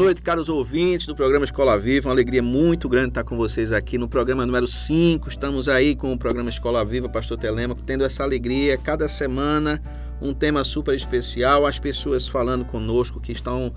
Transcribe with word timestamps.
Noite, 0.00 0.22
caros 0.22 0.48
ouvintes 0.48 1.06
do 1.06 1.14
programa 1.14 1.44
Escola 1.44 1.78
Viva. 1.78 2.08
Uma 2.08 2.14
alegria 2.14 2.42
muito 2.42 2.88
grande 2.88 3.08
estar 3.08 3.22
com 3.22 3.36
vocês 3.36 3.70
aqui 3.70 3.98
no 3.98 4.08
programa 4.08 4.46
número 4.46 4.66
5. 4.66 5.28
Estamos 5.28 5.68
aí 5.68 5.94
com 5.94 6.10
o 6.10 6.18
programa 6.18 6.48
Escola 6.48 6.82
Viva, 6.82 7.06
Pastor 7.06 7.36
Telemaco, 7.36 7.82
tendo 7.82 8.02
essa 8.02 8.22
alegria 8.22 8.78
cada 8.78 9.06
semana, 9.08 9.78
um 10.18 10.32
tema 10.32 10.64
super 10.64 10.94
especial, 10.94 11.66
as 11.66 11.78
pessoas 11.78 12.26
falando 12.26 12.64
conosco 12.64 13.20
que 13.20 13.30
estão, 13.30 13.74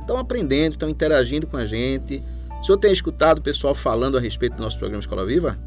estão 0.00 0.16
aprendendo, 0.16 0.72
estão 0.72 0.88
interagindo 0.88 1.46
com 1.46 1.58
a 1.58 1.66
gente. 1.66 2.22
O 2.62 2.64
senhor 2.64 2.78
tem 2.78 2.90
escutado 2.90 3.40
o 3.40 3.42
pessoal 3.42 3.74
falando 3.74 4.16
a 4.16 4.20
respeito 4.20 4.56
do 4.56 4.62
nosso 4.62 4.78
programa 4.78 5.00
Escola 5.00 5.26
Viva? 5.26 5.58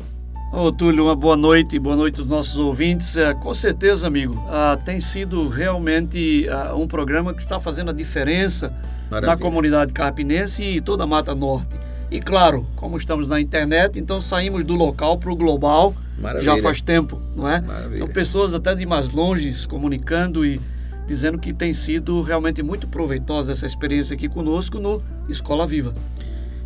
Ô, 0.56 0.72
Túlio, 0.72 1.06
uma 1.06 1.16
boa 1.16 1.36
noite, 1.36 1.80
boa 1.80 1.96
noite 1.96 2.20
aos 2.20 2.28
nossos 2.28 2.60
ouvintes. 2.60 3.18
É, 3.18 3.34
com 3.34 3.56
certeza, 3.56 4.06
amigo, 4.06 4.40
ah, 4.48 4.78
tem 4.86 5.00
sido 5.00 5.50
realmente 5.50 6.48
ah, 6.48 6.76
um 6.76 6.88
programa 6.88 7.34
que 7.34 7.42
está 7.42 7.60
fazendo 7.60 7.90
a 7.90 7.94
diferença 7.94 8.72
Maravilha. 9.10 9.36
na 9.36 9.42
comunidade 9.42 9.92
carpinense 9.92 10.64
e 10.64 10.80
toda 10.80 11.06
a 11.06 11.08
Mata 11.08 11.34
Norte. 11.34 11.76
E 12.12 12.20
claro, 12.20 12.68
como 12.76 12.98
estamos 12.98 13.30
na 13.30 13.42
internet, 13.42 14.00
então 14.00 14.22
saímos 14.22 14.64
do 14.64 14.76
local 14.76 15.18
para 15.18 15.32
o 15.32 15.36
global 15.36 15.96
Maravilha. 16.20 16.56
já 16.56 16.62
faz 16.62 16.80
tempo, 16.82 17.20
não 17.36 17.50
é? 17.50 17.60
Maravilha. 17.60 17.96
Então 17.96 18.08
pessoas 18.10 18.54
até 18.54 18.76
de 18.76 18.86
mais 18.86 19.10
longe 19.10 19.52
se 19.52 19.68
comunicando 19.68 20.46
e 20.46 20.62
dizendo 21.08 21.40
que 21.40 21.52
tem 21.52 21.74
sido 21.74 22.22
realmente 22.22 22.62
muito 22.62 22.88
proveitosa 22.88 23.54
essa 23.54 23.66
experiência 23.66 24.14
aqui 24.14 24.30
conosco 24.30 24.78
no 24.78 25.02
Escola 25.28 25.66
Viva. 25.66 25.96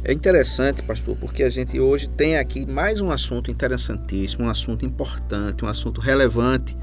É 0.03 0.13
interessante, 0.13 0.83
pastor, 0.83 1.17
porque 1.17 1.43
a 1.43 1.49
gente 1.49 1.79
hoje 1.79 2.07
tem 2.07 2.37
aqui 2.37 2.65
mais 2.65 3.01
um 3.01 3.11
assunto 3.11 3.49
interessantíssimo, 3.49 4.45
um 4.45 4.49
assunto 4.49 4.85
importante, 4.85 5.65
um 5.65 5.67
assunto 5.67 5.99
relevante. 5.99 6.77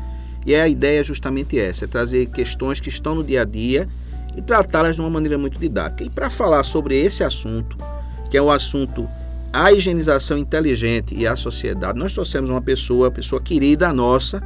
E 0.44 0.54
a 0.54 0.68
ideia 0.68 1.00
é 1.00 1.04
justamente 1.04 1.58
essa: 1.58 1.84
é 1.84 1.88
trazer 1.88 2.26
questões 2.26 2.80
que 2.80 2.88
estão 2.88 3.14
no 3.14 3.24
dia 3.24 3.42
a 3.42 3.44
dia 3.44 3.88
e 4.36 4.42
tratá-las 4.42 4.96
de 4.96 5.00
uma 5.00 5.10
maneira 5.10 5.38
muito 5.38 5.58
didática. 5.58 6.04
E 6.04 6.10
para 6.10 6.28
falar 6.28 6.64
sobre 6.64 7.00
esse 7.00 7.22
assunto, 7.22 7.78
que 8.30 8.36
é 8.36 8.42
o 8.42 8.50
assunto 8.50 9.08
a 9.52 9.72
higienização 9.72 10.36
inteligente 10.36 11.14
e 11.14 11.28
a 11.28 11.36
sociedade, 11.36 11.96
nós 11.96 12.12
trouxemos 12.12 12.50
uma 12.50 12.60
pessoa, 12.60 13.06
uma 13.06 13.12
pessoa 13.12 13.40
querida 13.40 13.92
nossa, 13.92 14.42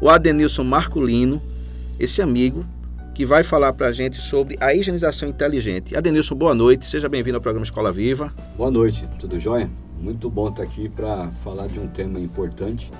o 0.00 0.08
Adenilson 0.08 0.64
Marculino, 0.64 1.42
esse 2.00 2.22
amigo 2.22 2.64
que 3.16 3.24
vai 3.24 3.42
falar 3.42 3.72
para 3.72 3.86
a 3.86 3.92
gente 3.92 4.20
sobre 4.20 4.58
a 4.60 4.74
higienização 4.74 5.26
inteligente. 5.26 5.96
Adenilson, 5.96 6.34
boa 6.34 6.54
noite, 6.54 6.84
seja 6.84 7.08
bem-vindo 7.08 7.38
ao 7.38 7.40
programa 7.40 7.64
Escola 7.64 7.90
Viva. 7.90 8.30
Boa 8.58 8.70
noite, 8.70 9.08
tudo 9.18 9.38
jóia? 9.38 9.70
Muito 9.98 10.28
bom 10.28 10.50
estar 10.50 10.62
aqui 10.62 10.86
para 10.86 11.30
falar 11.42 11.66
de 11.66 11.80
um 11.80 11.88
tema 11.88 12.20
importante, 12.20 12.90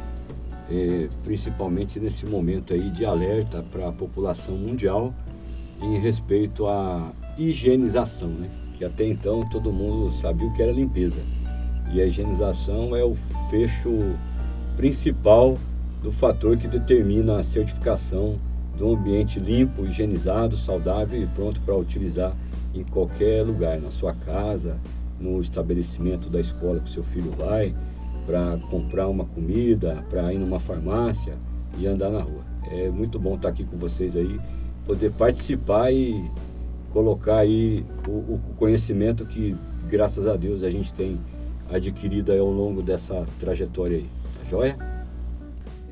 eh, 0.71 1.11
principalmente 1.23 2.01
nesse 2.01 2.25
momento 2.25 2.73
aí 2.73 2.89
de 2.89 3.05
alerta 3.05 3.63
para 3.71 3.89
a 3.89 3.93
população 3.93 4.57
mundial 4.57 5.13
em 5.83 5.99
respeito 5.99 6.67
à 6.67 7.13
higienização, 7.37 8.29
né? 8.29 8.49
que 8.79 8.87
até 8.87 9.05
então 9.05 9.47
todo 9.51 9.71
mundo 9.71 10.11
sabia 10.13 10.47
o 10.47 10.55
que 10.55 10.63
era 10.63 10.73
limpeza. 10.73 11.21
E 11.93 12.01
a 12.01 12.07
higienização 12.07 12.97
é 12.97 13.05
o 13.05 13.15
fecho 13.51 14.17
principal 14.79 15.59
do 16.03 16.11
fator 16.11 16.57
que 16.57 16.67
determina 16.67 17.39
a 17.39 17.45
certificação 17.45 18.39
de 18.77 18.85
um 18.85 18.95
ambiente 18.95 19.41
limpo, 19.41 19.87
higienizado, 19.87 20.57
saudável 20.57 21.21
e 21.21 21.27
pronto 21.27 21.61
para 21.63 21.75
utilizar 21.75 22.35
em 22.75 22.85
qualquer 22.85 23.43
lugar, 23.43 23.81
na 23.81 23.91
sua 23.91 24.13
casa, 24.13 24.79
no 25.19 25.41
estabelecimento 25.41 26.29
da 26.29 26.39
escola 26.39 26.81
que 26.81 26.91
o 26.91 26.93
seu 26.93 27.03
filho 27.03 27.31
vai, 27.33 27.75
para 28.27 28.59
comprar 28.71 29.09
uma 29.09 29.25
comida, 29.25 30.05
para 30.11 30.33
ir 30.33 30.39
numa 30.39 30.61
farmácia 30.61 31.35
e 31.79 31.87
andar 31.87 32.11
na 32.11 32.21
rua. 32.21 32.45
É 32.71 32.91
muito 32.91 33.19
bom 33.19 33.37
estar 33.37 33.49
aqui 33.49 33.65
com 33.65 33.77
vocês 33.79 34.17
aí, 34.17 34.39
poder 34.85 35.11
participar 35.13 35.93
e 35.93 36.29
colocar 36.93 37.39
aí 37.39 37.85
o, 38.07 38.11
o 38.11 38.41
conhecimento 38.59 39.25
que, 39.25 39.57
graças 39.89 40.27
a 40.27 40.37
Deus, 40.37 40.63
a 40.63 40.71
gente 40.71 40.93
tem 40.93 41.19
adquirido 41.71 42.33
ao 42.33 42.51
longo 42.51 42.83
dessa 42.83 43.25
trajetória 43.41 43.99
aí. 43.99 44.07
Tá 44.37 44.51
joia? 44.51 44.77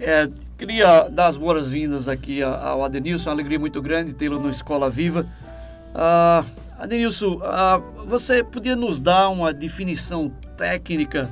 É, 0.00 0.28
queria 0.56 1.08
dar 1.08 1.26
as 1.26 1.36
boas-vindas 1.36 2.08
aqui 2.08 2.42
ao 2.42 2.84
Adenilson, 2.84 3.30
uma 3.30 3.34
alegria 3.34 3.58
muito 3.58 3.80
grande 3.82 4.12
tê-lo 4.12 4.38
no 4.38 4.48
Escola 4.48 4.88
Viva. 4.88 5.26
Ah, 5.94 6.44
Adenilson, 6.78 7.40
ah, 7.42 7.80
você 8.06 8.42
poderia 8.42 8.76
nos 8.76 9.00
dar 9.00 9.28
uma 9.28 9.52
definição 9.52 10.30
técnica? 10.56 11.30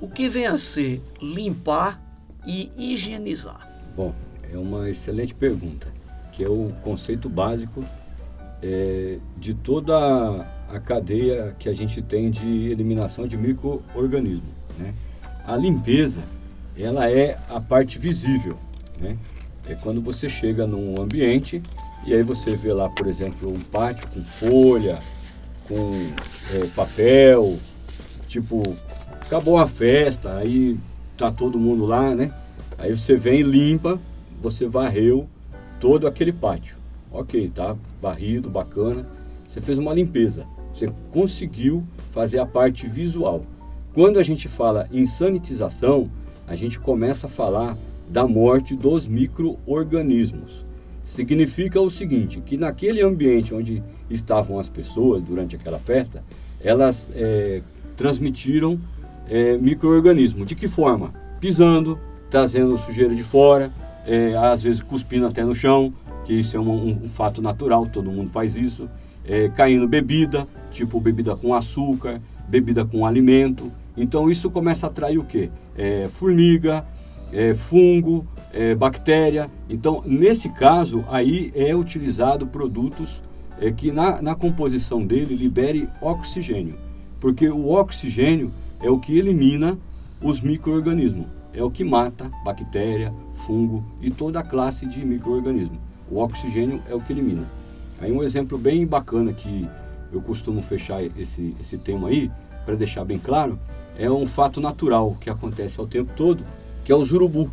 O 0.00 0.08
que 0.08 0.28
vem 0.28 0.46
a 0.46 0.58
ser 0.58 1.02
limpar 1.20 2.00
e 2.46 2.70
higienizar? 2.76 3.68
Bom, 3.96 4.14
é 4.52 4.56
uma 4.56 4.88
excelente 4.88 5.34
pergunta, 5.34 5.88
que 6.32 6.44
é 6.44 6.48
o 6.48 6.72
conceito 6.82 7.28
básico 7.28 7.84
é, 8.62 9.18
de 9.36 9.54
toda 9.54 9.96
a, 9.96 10.76
a 10.76 10.80
cadeia 10.80 11.54
que 11.58 11.68
a 11.68 11.74
gente 11.74 12.00
tem 12.00 12.30
de 12.30 12.70
eliminação 12.70 13.26
de 13.26 13.36
micro-organismos. 13.36 14.54
Né? 14.78 14.94
A 15.44 15.56
limpeza 15.56 16.22
ela 16.82 17.10
é 17.10 17.38
a 17.48 17.60
parte 17.60 17.98
visível, 17.98 18.56
né? 19.00 19.16
É 19.68 19.74
quando 19.74 20.00
você 20.00 20.28
chega 20.28 20.66
num 20.66 20.94
ambiente 21.00 21.62
e 22.06 22.14
aí 22.14 22.22
você 22.22 22.54
vê 22.54 22.72
lá, 22.72 22.88
por 22.88 23.06
exemplo, 23.06 23.52
um 23.52 23.60
pátio 23.60 24.06
com 24.08 24.22
folha, 24.22 24.98
com 25.66 25.92
é, 26.54 26.66
papel, 26.74 27.58
tipo, 28.28 28.62
acabou 29.20 29.58
a 29.58 29.66
festa, 29.66 30.36
aí 30.36 30.78
tá 31.16 31.32
todo 31.32 31.58
mundo 31.58 31.84
lá, 31.84 32.14
né? 32.14 32.32
Aí 32.78 32.96
você 32.96 33.16
vem 33.16 33.40
e 33.40 33.42
limpa, 33.42 33.98
você 34.40 34.68
varreu 34.68 35.28
todo 35.80 36.06
aquele 36.06 36.32
pátio. 36.32 36.76
Ok, 37.10 37.48
tá 37.48 37.76
varrido, 38.00 38.50
bacana. 38.50 39.06
Você 39.48 39.60
fez 39.60 39.78
uma 39.78 39.94
limpeza. 39.94 40.46
Você 40.72 40.92
conseguiu 41.10 41.82
fazer 42.12 42.38
a 42.38 42.46
parte 42.46 42.86
visual. 42.86 43.44
Quando 43.94 44.18
a 44.18 44.22
gente 44.22 44.46
fala 44.48 44.86
em 44.92 45.06
sanitização, 45.06 46.10
a 46.46 46.54
gente 46.54 46.78
começa 46.78 47.26
a 47.26 47.30
falar 47.30 47.76
da 48.08 48.26
morte 48.26 48.74
dos 48.74 49.06
micro-organismos. 49.06 50.64
Significa 51.04 51.80
o 51.80 51.90
seguinte, 51.90 52.40
que 52.40 52.56
naquele 52.56 53.02
ambiente 53.02 53.54
onde 53.54 53.82
estavam 54.08 54.58
as 54.58 54.68
pessoas 54.68 55.22
durante 55.22 55.56
aquela 55.56 55.78
festa, 55.78 56.22
elas 56.60 57.10
é, 57.14 57.62
transmitiram 57.96 58.78
é, 59.28 59.56
micro-organismos. 59.56 60.46
De 60.46 60.54
que 60.54 60.68
forma? 60.68 61.12
Pisando, 61.40 61.98
trazendo 62.30 62.78
sujeira 62.78 63.14
de 63.14 63.22
fora, 63.22 63.72
é, 64.06 64.36
às 64.36 64.62
vezes 64.62 64.82
cuspindo 64.82 65.26
até 65.26 65.44
no 65.44 65.54
chão, 65.54 65.92
que 66.24 66.34
isso 66.34 66.56
é 66.56 66.60
um, 66.60 66.70
um, 66.70 67.00
um 67.04 67.08
fato 67.08 67.40
natural, 67.40 67.86
todo 67.86 68.10
mundo 68.10 68.30
faz 68.30 68.56
isso. 68.56 68.88
É, 69.24 69.48
caindo 69.48 69.88
bebida, 69.88 70.46
tipo 70.70 71.00
bebida 71.00 71.34
com 71.34 71.54
açúcar, 71.54 72.20
bebida 72.48 72.84
com 72.84 73.04
alimento. 73.04 73.72
Então 73.96 74.30
isso 74.30 74.50
começa 74.50 74.86
a 74.86 74.90
atrair 74.90 75.18
o 75.18 75.24
quê? 75.24 75.50
É, 75.76 76.08
formiga, 76.08 76.84
é, 77.32 77.54
fungo, 77.54 78.26
é, 78.52 78.74
bactéria. 78.74 79.50
Então, 79.68 80.02
nesse 80.04 80.48
caso, 80.48 81.04
aí 81.08 81.52
é 81.54 81.74
utilizado 81.74 82.46
produtos 82.46 83.22
é, 83.60 83.70
que 83.70 83.90
na, 83.90 84.20
na 84.20 84.34
composição 84.34 85.04
dele 85.04 85.34
libere 85.34 85.88
oxigênio. 86.00 86.76
Porque 87.20 87.48
o 87.48 87.68
oxigênio 87.70 88.52
é 88.80 88.90
o 88.90 88.98
que 88.98 89.16
elimina 89.16 89.78
os 90.22 90.40
micro-organismos. 90.40 91.26
É 91.52 91.62
o 91.62 91.70
que 91.70 91.82
mata 91.82 92.30
bactéria, 92.44 93.12
fungo 93.46 93.82
e 94.02 94.10
toda 94.10 94.40
a 94.40 94.42
classe 94.42 94.86
de 94.86 95.04
micro-organismos. 95.04 95.78
O 96.10 96.18
oxigênio 96.18 96.82
é 96.88 96.94
o 96.94 97.00
que 97.00 97.12
elimina. 97.12 97.46
Aí 97.98 98.12
um 98.12 98.22
exemplo 98.22 98.58
bem 98.58 98.86
bacana 98.86 99.32
que 99.32 99.66
eu 100.12 100.20
costumo 100.20 100.62
fechar 100.62 101.02
esse, 101.02 101.56
esse 101.58 101.78
tema 101.78 102.08
aí, 102.08 102.30
para 102.64 102.74
deixar 102.74 103.04
bem 103.04 103.18
claro, 103.18 103.58
é 103.98 104.10
um 104.10 104.26
fato 104.26 104.60
natural 104.60 105.16
que 105.20 105.30
acontece 105.30 105.80
ao 105.80 105.86
tempo 105.86 106.12
todo, 106.16 106.44
que 106.84 106.92
é 106.92 106.94
os 106.94 107.12
urubu, 107.12 107.50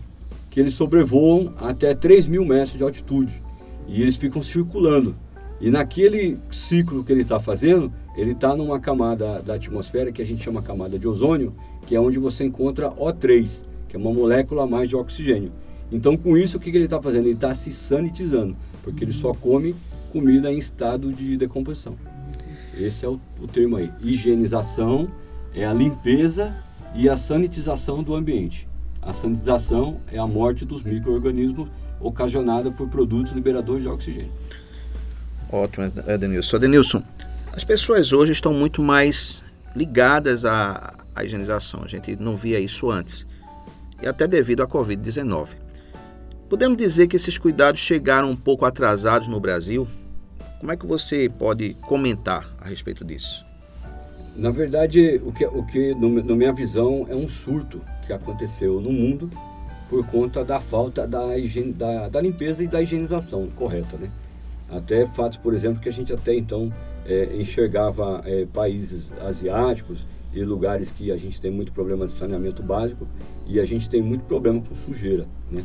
que 0.49 0.59
eles 0.59 0.73
sobrevoam 0.73 1.53
até 1.59 1.93
3 1.95 2.27
mil 2.27 2.45
metros 2.45 2.77
de 2.77 2.83
altitude 2.83 3.41
e 3.87 4.01
eles 4.01 4.15
ficam 4.15 4.41
circulando. 4.41 5.15
E 5.59 5.71
naquele 5.71 6.37
ciclo 6.51 7.03
que 7.03 7.11
ele 7.11 7.21
está 7.21 7.39
fazendo, 7.39 7.91
ele 8.15 8.31
está 8.31 8.55
numa 8.55 8.79
camada 8.79 9.41
da 9.41 9.55
atmosfera 9.55 10.11
que 10.11 10.21
a 10.21 10.25
gente 10.25 10.43
chama 10.43 10.61
camada 10.61 10.99
de 10.99 11.07
ozônio, 11.07 11.53
que 11.87 11.95
é 11.95 11.99
onde 11.99 12.19
você 12.19 12.43
encontra 12.43 12.91
O3, 12.91 13.63
que 13.87 13.95
é 13.95 13.99
uma 13.99 14.13
molécula 14.13 14.63
a 14.63 14.67
mais 14.67 14.89
de 14.89 14.95
oxigênio. 14.95 15.51
Então, 15.91 16.17
com 16.17 16.37
isso, 16.37 16.57
o 16.57 16.59
que, 16.59 16.71
que 16.71 16.77
ele 16.77 16.85
está 16.85 17.01
fazendo? 17.01 17.25
Ele 17.25 17.35
está 17.35 17.53
se 17.55 17.71
sanitizando, 17.71 18.55
porque 18.81 19.03
ele 19.03 19.13
só 19.13 19.33
come 19.33 19.75
comida 20.11 20.51
em 20.51 20.57
estado 20.57 21.13
de 21.13 21.37
decomposição. 21.37 21.95
Esse 22.77 23.05
é 23.05 23.09
o, 23.09 23.19
o 23.41 23.47
termo 23.47 23.77
aí. 23.77 23.91
Higienização 24.01 25.07
é 25.53 25.65
a 25.65 25.73
limpeza 25.73 26.55
e 26.95 27.09
a 27.09 27.15
sanitização 27.15 28.03
do 28.03 28.15
ambiente. 28.15 28.67
A 29.01 29.13
sanitização 29.13 29.99
é 30.11 30.17
a 30.17 30.25
morte 30.25 30.63
dos 30.65 30.81
micro-organismos 30.83 31.69
ocasionada 31.99 32.71
por 32.71 32.87
produtos 32.87 33.33
liberadores 33.33 33.83
de 33.83 33.89
oxigênio. 33.89 34.31
Ótimo, 35.51 35.91
Edenilson. 36.07 36.57
Edenilson, 36.57 37.03
as 37.55 37.63
pessoas 37.63 38.11
hoje 38.11 38.31
estão 38.31 38.53
muito 38.53 38.81
mais 38.81 39.43
ligadas 39.75 40.45
à, 40.45 40.95
à 41.15 41.23
higienização. 41.23 41.81
A 41.83 41.87
gente 41.87 42.15
não 42.15 42.35
via 42.35 42.59
isso 42.59 42.89
antes. 42.89 43.25
E 44.01 44.07
até 44.07 44.27
devido 44.27 44.63
à 44.63 44.67
Covid-19. 44.67 45.49
Podemos 46.49 46.77
dizer 46.77 47.07
que 47.07 47.15
esses 47.15 47.37
cuidados 47.37 47.81
chegaram 47.81 48.29
um 48.29 48.35
pouco 48.35 48.65
atrasados 48.65 49.27
no 49.27 49.39
Brasil? 49.39 49.87
Como 50.59 50.71
é 50.71 50.77
que 50.77 50.85
você 50.85 51.29
pode 51.29 51.75
comentar 51.81 52.49
a 52.59 52.67
respeito 52.67 53.03
disso? 53.03 53.45
Na 54.35 54.49
verdade, 54.49 55.21
o 55.23 55.31
que, 55.31 55.45
o 55.45 55.63
que 55.63 55.93
no, 55.93 56.23
na 56.23 56.35
minha 56.35 56.51
visão, 56.51 57.05
é 57.09 57.15
um 57.15 57.27
surto 57.27 57.81
que 58.05 58.11
aconteceu 58.11 58.81
no 58.81 58.91
mundo 58.91 59.29
por 59.89 60.05
conta 60.07 60.43
da 60.43 60.59
falta 60.59 61.05
da, 61.05 61.37
higiene, 61.37 61.71
da, 61.71 62.09
da 62.09 62.19
limpeza 62.19 62.63
e 62.63 62.67
da 62.67 62.81
higienização 62.81 63.47
correta, 63.55 63.95
né? 63.95 64.09
Até 64.69 65.05
fatos, 65.05 65.37
por 65.37 65.53
exemplo, 65.53 65.79
que 65.79 65.87
a 65.87 65.91
gente 65.91 66.11
até 66.11 66.33
então 66.33 66.73
é, 67.05 67.35
enxergava 67.37 68.23
é, 68.25 68.47
países 68.51 69.13
asiáticos 69.21 70.03
e 70.33 70.43
lugares 70.43 70.89
que 70.89 71.11
a 71.11 71.17
gente 71.17 71.39
tem 71.39 71.51
muito 71.51 71.71
problema 71.71 72.07
de 72.07 72.13
saneamento 72.13 72.63
básico 72.63 73.07
e 73.45 73.59
a 73.59 73.65
gente 73.65 73.87
tem 73.87 74.01
muito 74.01 74.23
problema 74.23 74.61
com 74.61 74.75
sujeira, 74.75 75.27
né? 75.51 75.63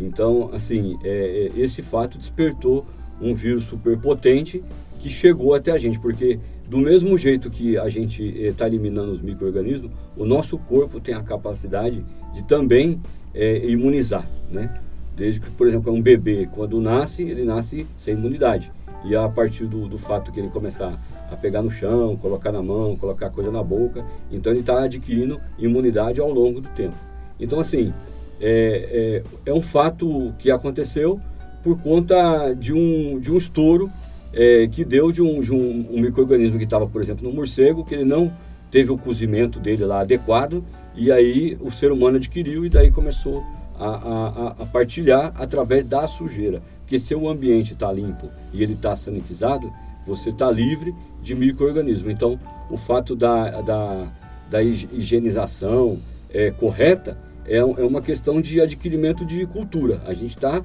Então, 0.00 0.48
assim, 0.54 0.98
é, 1.04 1.50
é 1.54 1.60
esse 1.60 1.82
fato 1.82 2.16
despertou 2.16 2.86
um 3.20 3.34
vírus 3.34 3.64
superpotente 3.64 4.62
que 4.98 5.10
chegou 5.10 5.52
até 5.52 5.72
a 5.72 5.78
gente, 5.78 5.98
porque 5.98 6.38
do 6.68 6.78
mesmo 6.78 7.16
jeito 7.16 7.50
que 7.50 7.78
a 7.78 7.88
gente 7.88 8.22
está 8.22 8.66
eh, 8.66 8.68
eliminando 8.68 9.10
os 9.10 9.22
micro-organismos, 9.22 9.90
o 10.16 10.26
nosso 10.26 10.58
corpo 10.58 11.00
tem 11.00 11.14
a 11.14 11.22
capacidade 11.22 12.04
de 12.34 12.44
também 12.44 13.00
é, 13.34 13.66
imunizar, 13.66 14.28
né? 14.50 14.78
Desde 15.16 15.40
que, 15.40 15.50
por 15.50 15.66
exemplo, 15.66 15.92
um 15.92 16.00
bebê, 16.00 16.48
quando 16.52 16.80
nasce, 16.80 17.22
ele 17.22 17.42
nasce 17.42 17.86
sem 17.96 18.14
imunidade. 18.14 18.70
E 19.04 19.16
a 19.16 19.28
partir 19.28 19.64
do, 19.64 19.88
do 19.88 19.96
fato 19.96 20.30
que 20.30 20.38
ele 20.38 20.50
começar 20.50 21.00
a 21.30 21.36
pegar 21.36 21.62
no 21.62 21.70
chão, 21.70 22.16
colocar 22.16 22.52
na 22.52 22.62
mão, 22.62 22.96
colocar 22.96 23.30
coisa 23.30 23.50
na 23.50 23.62
boca, 23.62 24.04
então 24.30 24.52
ele 24.52 24.60
está 24.60 24.82
adquirindo 24.82 25.40
imunidade 25.58 26.20
ao 26.20 26.30
longo 26.30 26.60
do 26.60 26.68
tempo. 26.70 26.96
Então, 27.40 27.58
assim, 27.58 27.92
é, 28.40 29.22
é, 29.46 29.50
é, 29.50 29.54
um 29.54 29.60
fato 29.62 30.34
que 30.38 30.50
aconteceu 30.50 31.20
por 31.62 31.80
conta 31.80 32.52
de 32.52 32.72
um, 32.72 33.18
de 33.18 33.32
um 33.32 33.36
estouro 33.36 33.90
é, 34.38 34.68
que 34.68 34.84
deu 34.84 35.10
de 35.10 35.20
um, 35.20 35.40
de 35.40 35.52
um, 35.52 35.86
um 35.90 36.00
microorganismo 36.00 36.58
que 36.58 36.64
estava, 36.64 36.86
por 36.86 37.02
exemplo, 37.02 37.28
no 37.28 37.34
morcego, 37.34 37.84
que 37.84 37.92
ele 37.92 38.04
não 38.04 38.32
teve 38.70 38.92
o 38.92 38.96
cozimento 38.96 39.58
dele 39.58 39.84
lá 39.84 40.00
adequado, 40.00 40.64
e 40.94 41.10
aí 41.10 41.58
o 41.60 41.72
ser 41.72 41.90
humano 41.90 42.18
adquiriu 42.18 42.64
e 42.64 42.68
daí 42.68 42.92
começou 42.92 43.44
a, 43.76 43.88
a, 43.88 44.46
a 44.60 44.66
partilhar 44.66 45.32
através 45.34 45.82
da 45.82 46.06
sujeira. 46.06 46.62
Porque 46.80 47.00
se 47.00 47.16
o 47.16 47.28
ambiente 47.28 47.72
está 47.72 47.90
limpo 47.92 48.28
e 48.52 48.62
ele 48.62 48.74
está 48.74 48.94
sanitizado, 48.94 49.72
você 50.06 50.30
está 50.30 50.48
livre 50.52 50.94
de 51.20 51.34
micro-organismo. 51.34 52.08
Então, 52.08 52.38
o 52.70 52.76
fato 52.76 53.16
da, 53.16 53.60
da, 53.60 54.12
da 54.48 54.62
higienização 54.62 55.98
é, 56.30 56.52
correta 56.52 57.18
é, 57.44 57.56
é 57.56 57.62
uma 57.62 58.00
questão 58.00 58.40
de 58.40 58.60
adquirimento 58.60 59.24
de 59.24 59.44
cultura. 59.46 60.00
A 60.06 60.14
gente 60.14 60.36
está 60.36 60.62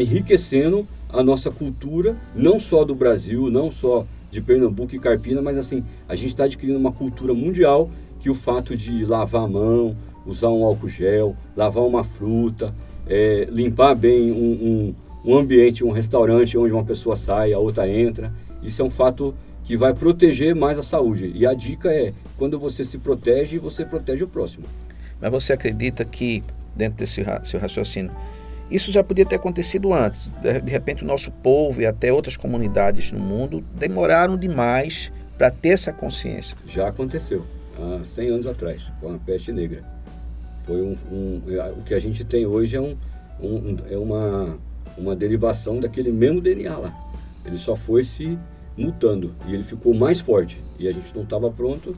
enriquecendo 0.00 0.86
a 1.14 1.22
nossa 1.22 1.50
cultura, 1.50 2.16
não 2.34 2.58
só 2.58 2.84
do 2.84 2.94
Brasil, 2.94 3.50
não 3.50 3.70
só 3.70 4.06
de 4.30 4.40
Pernambuco 4.40 4.94
e 4.94 4.98
Carpina, 4.98 5.40
mas 5.40 5.56
assim, 5.56 5.84
a 6.08 6.16
gente 6.16 6.28
está 6.28 6.44
adquirindo 6.44 6.78
uma 6.78 6.92
cultura 6.92 7.32
mundial 7.32 7.88
que 8.18 8.28
o 8.28 8.34
fato 8.34 8.76
de 8.76 9.04
lavar 9.04 9.44
a 9.44 9.48
mão, 9.48 9.96
usar 10.26 10.48
um 10.48 10.64
álcool 10.64 10.88
gel, 10.88 11.36
lavar 11.56 11.84
uma 11.84 12.02
fruta, 12.02 12.74
é, 13.06 13.46
limpar 13.50 13.94
bem 13.94 14.32
um, 14.32 14.94
um, 15.24 15.32
um 15.32 15.38
ambiente, 15.38 15.84
um 15.84 15.90
restaurante 15.90 16.58
onde 16.58 16.72
uma 16.72 16.84
pessoa 16.84 17.14
sai, 17.14 17.52
a 17.52 17.58
outra 17.58 17.88
entra, 17.88 18.32
isso 18.62 18.82
é 18.82 18.84
um 18.84 18.90
fato 18.90 19.34
que 19.62 19.76
vai 19.76 19.94
proteger 19.94 20.54
mais 20.54 20.78
a 20.78 20.82
saúde. 20.82 21.30
E 21.34 21.46
a 21.46 21.54
dica 21.54 21.92
é, 21.92 22.12
quando 22.36 22.58
você 22.58 22.84
se 22.84 22.98
protege, 22.98 23.58
você 23.58 23.84
protege 23.84 24.24
o 24.24 24.28
próximo. 24.28 24.64
Mas 25.20 25.30
você 25.30 25.52
acredita 25.52 26.04
que, 26.04 26.42
dentro 26.74 26.98
desse 26.98 27.24
seu 27.44 27.60
raciocínio, 27.60 28.10
isso 28.70 28.90
já 28.90 29.04
podia 29.04 29.26
ter 29.26 29.36
acontecido 29.36 29.92
antes. 29.92 30.32
De 30.40 30.70
repente, 30.70 31.04
o 31.04 31.06
nosso 31.06 31.30
povo 31.30 31.80
e 31.80 31.86
até 31.86 32.12
outras 32.12 32.36
comunidades 32.36 33.12
no 33.12 33.20
mundo 33.20 33.62
demoraram 33.74 34.36
demais 34.36 35.12
para 35.36 35.50
ter 35.50 35.70
essa 35.70 35.92
consciência. 35.92 36.56
Já 36.66 36.88
aconteceu 36.88 37.44
há 37.78 38.04
100 38.04 38.28
anos 38.28 38.46
atrás, 38.46 38.90
com 39.00 39.12
a 39.12 39.18
peste 39.18 39.52
negra. 39.52 39.84
Foi 40.64 40.80
um, 40.80 40.96
um 41.12 41.42
é, 41.48 41.70
o 41.72 41.82
que 41.82 41.94
a 41.94 41.98
gente 41.98 42.24
tem 42.24 42.46
hoje 42.46 42.76
é, 42.76 42.80
um, 42.80 42.96
um, 43.40 43.76
é 43.90 43.98
uma, 43.98 44.58
uma 44.96 45.14
derivação 45.14 45.80
daquele 45.80 46.10
mesmo 46.10 46.40
DNA 46.40 46.76
lá. 46.76 46.94
Ele 47.44 47.58
só 47.58 47.76
foi 47.76 48.02
se 48.02 48.38
mutando 48.76 49.34
e 49.46 49.54
ele 49.54 49.62
ficou 49.62 49.92
mais 49.92 50.20
forte. 50.20 50.60
E 50.78 50.88
a 50.88 50.92
gente 50.92 51.14
não 51.14 51.22
estava 51.22 51.50
pronto 51.50 51.94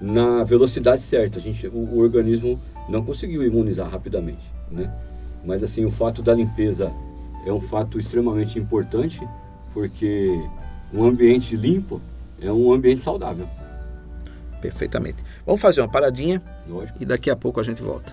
na 0.00 0.42
velocidade 0.42 1.02
certa. 1.02 1.38
A 1.38 1.42
gente, 1.42 1.66
o, 1.68 1.76
o, 1.76 1.98
organismo 1.98 2.60
não 2.88 3.04
conseguiu 3.04 3.44
imunizar 3.44 3.88
rapidamente, 3.88 4.50
né? 4.70 4.92
Mas 5.44 5.62
assim, 5.62 5.84
o 5.84 5.90
fato 5.90 6.22
da 6.22 6.34
limpeza 6.34 6.92
é 7.46 7.52
um 7.52 7.60
fato 7.60 7.98
extremamente 7.98 8.58
importante, 8.58 9.20
porque 9.72 10.30
um 10.92 11.04
ambiente 11.04 11.56
limpo 11.56 12.00
é 12.40 12.52
um 12.52 12.72
ambiente 12.72 13.00
saudável. 13.00 13.48
Perfeitamente. 14.60 15.24
Vamos 15.46 15.60
fazer 15.60 15.80
uma 15.80 15.88
paradinha 15.88 16.42
Lógico. 16.68 16.98
e 17.00 17.06
daqui 17.06 17.30
a 17.30 17.36
pouco 17.36 17.60
a 17.60 17.62
gente 17.62 17.82
volta. 17.82 18.12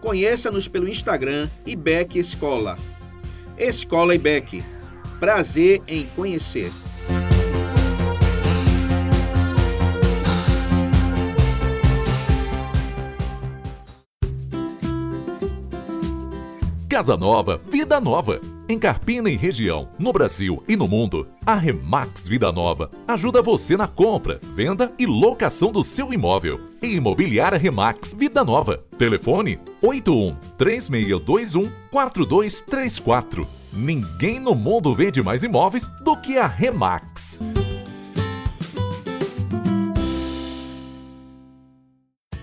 Conheça-nos 0.00 0.66
pelo 0.66 0.88
Instagram 0.88 1.48
IBEC 1.66 2.18
Escola. 2.18 2.78
Escola 3.58 4.14
IBEC. 4.14 4.64
Prazer 5.18 5.82
em 5.86 6.06
conhecer. 6.16 6.72
Casa 16.88 17.16
nova, 17.16 17.60
vida 17.70 18.00
nova. 18.00 18.40
Em 18.68 18.78
Carpina 18.78 19.30
e 19.30 19.36
região, 19.36 19.88
no 19.98 20.12
Brasil 20.12 20.62
e 20.66 20.76
no 20.76 20.88
mundo, 20.88 21.26
a 21.44 21.54
Remax 21.54 22.26
Vida 22.26 22.52
Nova 22.52 22.90
ajuda 23.06 23.42
você 23.42 23.76
na 23.76 23.88
compra, 23.88 24.40
venda 24.54 24.92
e 24.98 25.06
locação 25.06 25.72
do 25.72 25.82
seu 25.84 26.12
imóvel. 26.12 26.60
Imobiliária 26.82 27.58
Remax 27.58 28.14
Vida 28.14 28.44
Nova. 28.44 28.84
Telefone 28.96 29.58
81 29.82 30.36
3621 30.56 31.70
4234. 31.90 33.46
Ninguém 33.72 34.40
no 34.40 34.54
mundo 34.54 34.94
vende 34.94 35.22
mais 35.22 35.42
imóveis 35.42 35.86
do 36.02 36.16
que 36.16 36.36
a 36.38 36.46
Remax. 36.46 37.40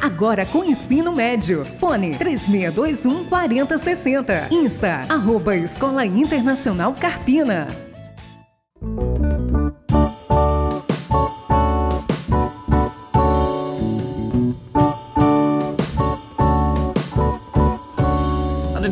agora 0.00 0.44
com 0.46 0.64
ensino 0.64 1.12
médio. 1.12 1.64
Fone 1.78 2.16
3621 2.16 3.24
4060. 3.24 4.48
Insta, 4.50 5.06
arroba 5.08 5.56
Escola 5.56 6.04
Internacional 6.04 6.94
Carpina. 6.94 7.66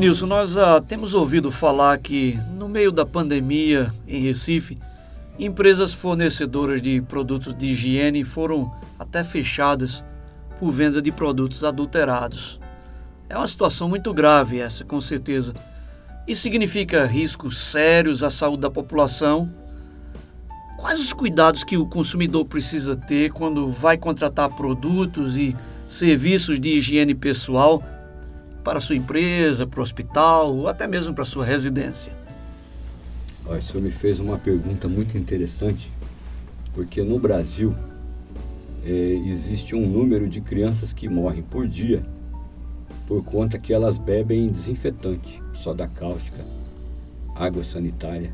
Nilson, 0.03 0.27
nós 0.27 0.57
ah, 0.59 0.81
temos 0.81 1.15
ouvido 1.15 1.53
falar 1.53 1.97
que 1.97 2.37
no 2.59 2.69
meio 2.69 2.91
da 2.91 3.07
pandemia 3.07 3.95
em 4.05 4.21
Recife, 4.21 4.77
empresas 5.39 5.93
fornecedoras 5.93 6.83
de 6.83 7.01
produtos 7.01 7.57
de 7.57 7.69
higiene 7.69 8.25
foram 8.25 8.75
até 8.99 9.23
fechadas 9.23 10.05
por 10.62 10.71
venda 10.71 11.02
de 11.02 11.11
produtos 11.11 11.64
adulterados. 11.64 12.61
É 13.28 13.37
uma 13.37 13.49
situação 13.49 13.88
muito 13.88 14.14
grave 14.14 14.61
essa, 14.61 14.85
com 14.85 15.00
certeza. 15.00 15.52
Isso 16.25 16.40
significa 16.42 17.04
riscos 17.04 17.59
sérios 17.59 18.23
à 18.23 18.31
saúde 18.31 18.62
da 18.62 18.71
população. 18.71 19.52
Quais 20.78 21.00
os 21.00 21.12
cuidados 21.12 21.64
que 21.64 21.76
o 21.76 21.85
consumidor 21.85 22.45
precisa 22.45 22.95
ter 22.95 23.33
quando 23.33 23.73
vai 23.73 23.99
contratar 23.99 24.50
produtos 24.50 25.37
e 25.37 25.57
serviços 25.88 26.61
de 26.61 26.78
higiene 26.78 27.12
pessoal 27.12 27.83
para 28.62 28.78
sua 28.78 28.95
empresa, 28.95 29.66
para 29.66 29.81
o 29.81 29.83
hospital 29.83 30.54
ou 30.54 30.69
até 30.69 30.87
mesmo 30.87 31.12
para 31.12 31.25
sua 31.25 31.45
residência? 31.45 32.12
o 33.45 33.61
senhor 33.61 33.83
me 33.83 33.90
fez 33.90 34.21
uma 34.21 34.38
pergunta 34.38 34.87
muito 34.87 35.19
interessante, 35.19 35.90
porque 36.73 37.02
no 37.02 37.19
Brasil 37.19 37.75
existe 38.91 39.77
um 39.77 39.87
número 39.87 40.29
de 40.29 40.41
crianças 40.41 40.93
que 40.93 41.09
morrem 41.09 41.43
por 41.43 41.69
dia 41.69 42.03
por 43.07 43.23
conta 43.25 43.59
que 43.59 43.73
elas 43.73 43.99
bebem 43.99 44.49
desinfetante, 44.49 45.43
soda 45.55 45.87
cáustica, 45.87 46.45
água 47.35 47.62
sanitária, 47.62 48.33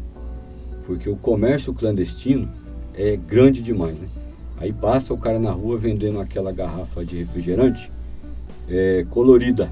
porque 0.87 1.09
o 1.09 1.17
comércio 1.17 1.75
clandestino 1.75 2.49
é 2.95 3.17
grande 3.17 3.61
demais, 3.61 3.99
né? 3.99 4.09
Aí 4.57 4.73
passa 4.73 5.14
o 5.14 5.19
cara 5.19 5.38
na 5.38 5.50
rua 5.50 5.78
vendendo 5.78 6.21
aquela 6.21 6.52
garrafa 6.52 7.05
de 7.05 7.17
refrigerante 7.17 7.90
é, 8.69 9.07
colorida 9.11 9.71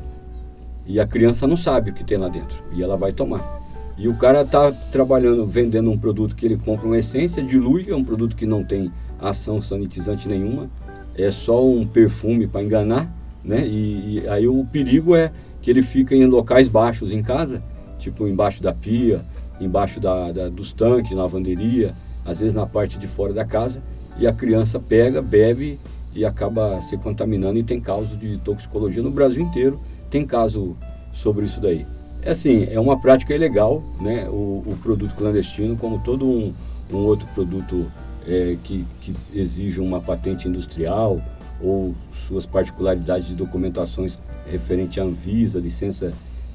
e 0.87 1.00
a 1.00 1.06
criança 1.06 1.47
não 1.47 1.56
sabe 1.56 1.90
o 1.90 1.95
que 1.95 2.04
tem 2.04 2.18
lá 2.18 2.28
dentro 2.28 2.56
e 2.73 2.83
ela 2.83 2.97
vai 2.97 3.12
tomar. 3.12 3.64
E 3.99 4.09
o 4.09 4.16
cara 4.16 4.42
está 4.42 4.71
trabalhando, 4.92 5.47
vendendo 5.47 5.90
um 5.90 5.99
produto 5.99 6.37
que 6.37 6.47
ele 6.47 6.56
compra 6.56 6.87
uma 6.87 6.99
essência, 6.99 7.42
dilui, 7.42 7.87
é 7.88 7.97
um 7.97 8.04
produto 8.04 8.37
que 8.37 8.47
não 8.47 8.62
tem 8.62 8.92
ação 9.20 9.61
sanitizante 9.61 10.28
nenhuma, 10.28 10.70
é 11.16 11.30
só 11.30 11.66
um 11.66 11.87
perfume 11.87 12.46
para 12.46 12.62
enganar, 12.62 13.11
né? 13.42 13.66
E, 13.66 14.20
e, 14.20 14.28
aí 14.28 14.46
o 14.46 14.64
perigo 14.64 15.14
é 15.16 15.32
que 15.62 15.70
ele 15.70 15.82
fica 15.82 16.14
em 16.14 16.26
locais 16.26 16.68
baixos 16.68 17.12
em 17.12 17.23
casa, 17.23 17.62
tipo 17.99 18.26
embaixo 18.26 18.62
da 18.62 18.73
pia, 18.73 19.25
embaixo 19.61 19.99
da, 19.99 20.32
da, 20.32 20.49
dos 20.49 20.73
tanques, 20.73 21.16
lavanderia, 21.16 21.94
às 22.25 22.40
vezes 22.40 22.54
na 22.54 22.66
parte 22.66 22.99
de 22.99 23.06
fora 23.06 23.32
da 23.32 23.44
casa, 23.44 23.82
e 24.18 24.26
a 24.26 24.32
criança 24.32 24.78
pega, 24.78 25.23
bebe 25.23 25.78
e 26.14 26.25
acaba 26.25 26.80
se 26.80 26.96
contaminando 26.96 27.58
e 27.58 27.62
tem 27.62 27.80
casos 27.80 28.18
de 28.18 28.38
toxicologia 28.38 29.02
no 29.02 29.11
Brasil 29.11 29.42
inteiro, 29.42 29.80
tem 30.11 30.25
caso 30.25 30.76
sobre 31.12 31.44
isso 31.44 31.61
daí. 31.61 31.87
É 32.23 32.30
assim, 32.30 32.66
é 32.70 32.80
uma 32.80 32.99
prática 32.99 33.35
ilegal, 33.35 33.82
né? 34.00 34.28
O, 34.28 34.64
o 34.66 34.78
produto 34.82 35.14
clandestino, 35.14 35.76
como 35.76 36.00
todo 36.00 36.26
um, 36.26 36.52
um 36.92 36.96
outro 36.96 37.26
produto 37.35 37.87
é, 38.26 38.56
que, 38.62 38.85
que 39.00 39.14
exijam 39.35 39.85
uma 39.85 40.00
patente 40.00 40.49
industrial 40.49 41.21
ou 41.61 41.95
suas 42.12 42.45
particularidades 42.45 43.28
de 43.28 43.35
documentações 43.35 44.18
referente 44.50 45.00
à 45.00 45.04
Anvisa, 45.04 45.59
licença 45.59 46.12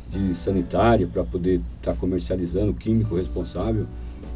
de 0.09 0.33
sanitária 0.33 1.07
para 1.07 1.23
poder 1.23 1.61
estar 1.79 1.93
tá 1.93 1.97
comercializando, 1.97 2.73
químico 2.73 3.15
responsável, 3.15 3.85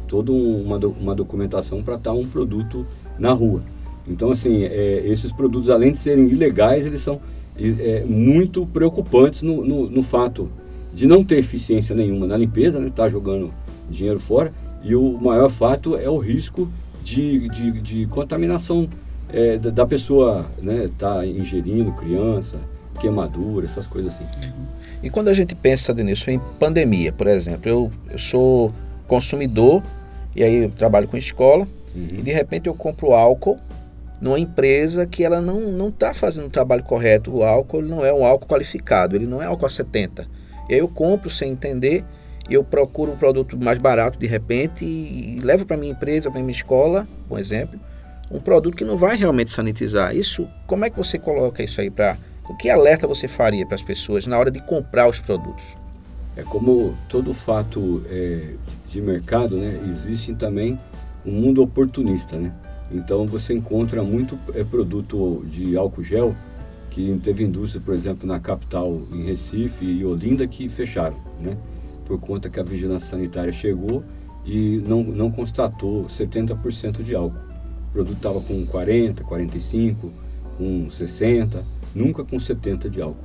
toda 0.08 0.32
uma, 0.32 0.78
uma 0.78 1.14
documentação 1.14 1.82
para 1.82 1.96
estar 1.96 2.10
tá 2.10 2.16
um 2.16 2.26
produto 2.26 2.86
na 3.18 3.32
rua. 3.32 3.62
Então, 4.08 4.30
assim, 4.30 4.62
é, 4.64 5.02
esses 5.06 5.32
produtos, 5.32 5.68
além 5.68 5.92
de 5.92 5.98
serem 5.98 6.28
ilegais, 6.28 6.86
eles 6.86 7.00
são 7.00 7.20
é, 7.58 8.04
muito 8.04 8.66
preocupantes 8.66 9.42
no, 9.42 9.64
no, 9.64 9.90
no, 9.90 10.02
fato 10.02 10.48
de 10.94 11.06
não 11.06 11.24
ter 11.24 11.38
eficiência 11.38 11.94
nenhuma 11.94 12.26
na 12.26 12.36
limpeza, 12.36 12.78
né? 12.78 12.90
Tá 12.94 13.08
jogando 13.08 13.50
dinheiro 13.90 14.20
fora. 14.20 14.52
E 14.82 14.94
o 14.94 15.18
maior 15.18 15.50
fato 15.50 15.96
é 15.96 16.08
o 16.08 16.18
risco 16.18 16.68
de, 17.06 17.48
de, 17.48 17.80
de 17.80 18.06
contaminação 18.06 18.88
é, 19.32 19.56
da, 19.58 19.70
da, 19.70 19.86
pessoa, 19.86 20.50
né? 20.60 20.90
Tá 20.98 21.24
ingerindo 21.24 21.92
criança, 21.92 22.58
queimadura, 22.98 23.64
essas 23.64 23.86
coisas 23.86 24.14
assim. 24.14 24.26
E 25.00 25.08
quando 25.08 25.28
a 25.28 25.32
gente 25.32 25.54
pensa, 25.54 25.94
Denilson, 25.94 26.32
em 26.32 26.40
pandemia, 26.58 27.12
por 27.12 27.28
exemplo, 27.28 27.70
eu, 27.70 27.92
eu 28.10 28.18
sou 28.18 28.72
consumidor 29.06 29.84
e 30.34 30.42
aí 30.42 30.64
eu 30.64 30.70
trabalho 30.70 31.06
com 31.06 31.16
escola 31.16 31.68
uhum. 31.94 32.08
e 32.18 32.22
de 32.22 32.32
repente 32.32 32.66
eu 32.66 32.74
compro 32.74 33.12
álcool 33.12 33.56
numa 34.20 34.40
empresa 34.40 35.06
que 35.06 35.22
ela 35.22 35.40
não 35.40 35.60
não 35.60 35.88
está 35.90 36.12
fazendo 36.12 36.46
o 36.46 36.50
trabalho 36.50 36.82
correto. 36.82 37.36
O 37.36 37.44
álcool 37.44 37.82
não 37.82 38.04
é 38.04 38.12
um 38.12 38.24
álcool 38.24 38.48
qualificado, 38.48 39.14
ele 39.14 39.26
não 39.26 39.40
é 39.40 39.46
álcool 39.46 39.66
a 39.66 39.70
70. 39.70 40.26
E 40.68 40.74
aí 40.74 40.80
eu 40.80 40.88
compro 40.88 41.30
sem 41.30 41.52
entender 41.52 42.04
eu 42.54 42.62
procuro 42.62 43.12
um 43.12 43.16
produto 43.16 43.56
mais 43.56 43.78
barato 43.78 44.18
de 44.18 44.26
repente 44.26 44.84
e, 44.84 45.40
levo 45.42 45.66
para 45.66 45.76
minha 45.76 45.92
empresa, 45.92 46.30
para 46.30 46.40
minha 46.40 46.52
escola, 46.52 47.06
por 47.28 47.38
exemplo, 47.38 47.78
um 48.30 48.40
produto 48.40 48.76
que 48.76 48.84
não 48.84 48.96
vai 48.96 49.16
realmente 49.16 49.50
sanitizar. 49.50 50.14
Isso, 50.14 50.48
como 50.66 50.84
é 50.84 50.90
que 50.90 50.96
você 50.96 51.18
coloca 51.18 51.62
isso 51.62 51.80
aí 51.80 51.90
para 51.90 52.16
o 52.48 52.56
que 52.56 52.70
alerta 52.70 53.06
você 53.06 53.26
faria 53.26 53.66
para 53.66 53.74
as 53.74 53.82
pessoas 53.82 54.26
na 54.26 54.38
hora 54.38 54.50
de 54.50 54.60
comprar 54.60 55.08
os 55.08 55.20
produtos? 55.20 55.76
É 56.36 56.42
como 56.42 56.94
todo 57.08 57.32
fato 57.32 58.02
é, 58.08 58.54
de 58.88 59.00
mercado, 59.00 59.56
né? 59.56 59.80
Existe 59.88 60.34
também 60.34 60.78
um 61.24 61.32
mundo 61.32 61.62
oportunista, 61.62 62.36
né? 62.36 62.52
Então 62.90 63.26
você 63.26 63.54
encontra 63.54 64.02
muito 64.02 64.38
é, 64.54 64.62
produto 64.62 65.44
de 65.46 65.76
álcool 65.76 66.02
gel 66.02 66.36
que 66.90 67.18
teve 67.22 67.44
indústria, 67.44 67.82
por 67.84 67.94
exemplo, 67.94 68.26
na 68.26 68.38
capital, 68.38 69.00
em 69.12 69.24
Recife 69.24 69.84
e 69.84 70.04
Olinda, 70.04 70.46
que 70.46 70.68
fecharam, 70.68 71.16
né? 71.40 71.56
Por 72.06 72.18
conta 72.18 72.48
que 72.48 72.58
a 72.58 72.62
vigilância 72.62 73.10
sanitária 73.10 73.52
chegou 73.52 74.02
e 74.44 74.82
não, 74.86 75.02
não 75.02 75.30
constatou 75.30 76.04
70% 76.04 77.02
de 77.02 77.14
álcool. 77.14 77.36
O 77.88 77.92
produto 77.92 78.16
estava 78.16 78.40
com 78.40 78.64
40, 78.64 79.24
45, 79.24 80.12
com 80.56 80.88
60, 80.88 81.64
nunca 81.94 82.24
com 82.24 82.38
70 82.38 82.88
de 82.88 83.02
álcool. 83.02 83.24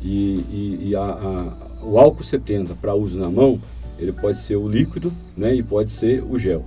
E, 0.00 0.40
e, 0.50 0.88
e 0.88 0.96
a, 0.96 1.02
a, 1.02 1.84
o 1.84 1.98
álcool 1.98 2.24
70 2.24 2.74
para 2.74 2.94
uso 2.94 3.18
na 3.18 3.30
mão, 3.30 3.60
ele 3.98 4.12
pode 4.12 4.38
ser 4.38 4.56
o 4.56 4.66
líquido 4.66 5.12
né, 5.36 5.54
e 5.54 5.62
pode 5.62 5.90
ser 5.90 6.24
o 6.24 6.38
gel. 6.38 6.64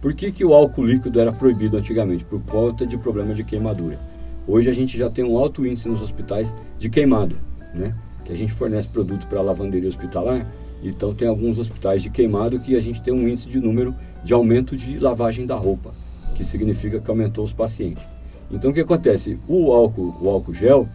Por 0.00 0.14
que, 0.14 0.30
que 0.30 0.44
o 0.44 0.52
álcool 0.52 0.84
líquido 0.84 1.18
era 1.18 1.32
proibido 1.32 1.76
antigamente? 1.76 2.24
Por 2.24 2.40
conta 2.42 2.86
de 2.86 2.96
problema 2.96 3.34
de 3.34 3.42
queimadura. 3.42 3.98
Hoje 4.46 4.68
a 4.68 4.72
gente 4.72 4.96
já 4.96 5.10
tem 5.10 5.24
um 5.24 5.36
alto 5.36 5.66
índice 5.66 5.88
nos 5.88 6.02
hospitais 6.02 6.54
de 6.78 6.88
queimado, 6.88 7.36
né? 7.74 7.94
que 8.24 8.32
a 8.32 8.36
gente 8.36 8.52
fornece 8.52 8.88
produto 8.88 9.26
para 9.26 9.40
lavanderia 9.40 9.88
hospitalar 9.88 10.46
então 10.82 11.14
tem 11.14 11.28
alguns 11.28 11.58
hospitais 11.58 12.02
de 12.02 12.10
queimado 12.10 12.60
que 12.60 12.76
a 12.76 12.80
gente 12.80 13.02
tem 13.02 13.12
um 13.12 13.28
índice 13.28 13.48
de 13.48 13.60
número 13.60 13.94
de 14.24 14.32
aumento 14.32 14.76
de 14.76 14.98
lavagem 14.98 15.46
da 15.46 15.54
roupa, 15.54 15.92
que 16.36 16.44
significa 16.44 17.00
que 17.00 17.10
aumentou 17.10 17.44
os 17.44 17.52
pacientes. 17.52 18.02
Então 18.50 18.70
o 18.70 18.74
que 18.74 18.80
acontece? 18.80 19.38
O 19.48 19.72
álcool, 19.72 20.14
o 20.20 20.28
álcool 20.28 20.54
gel, 20.54 20.88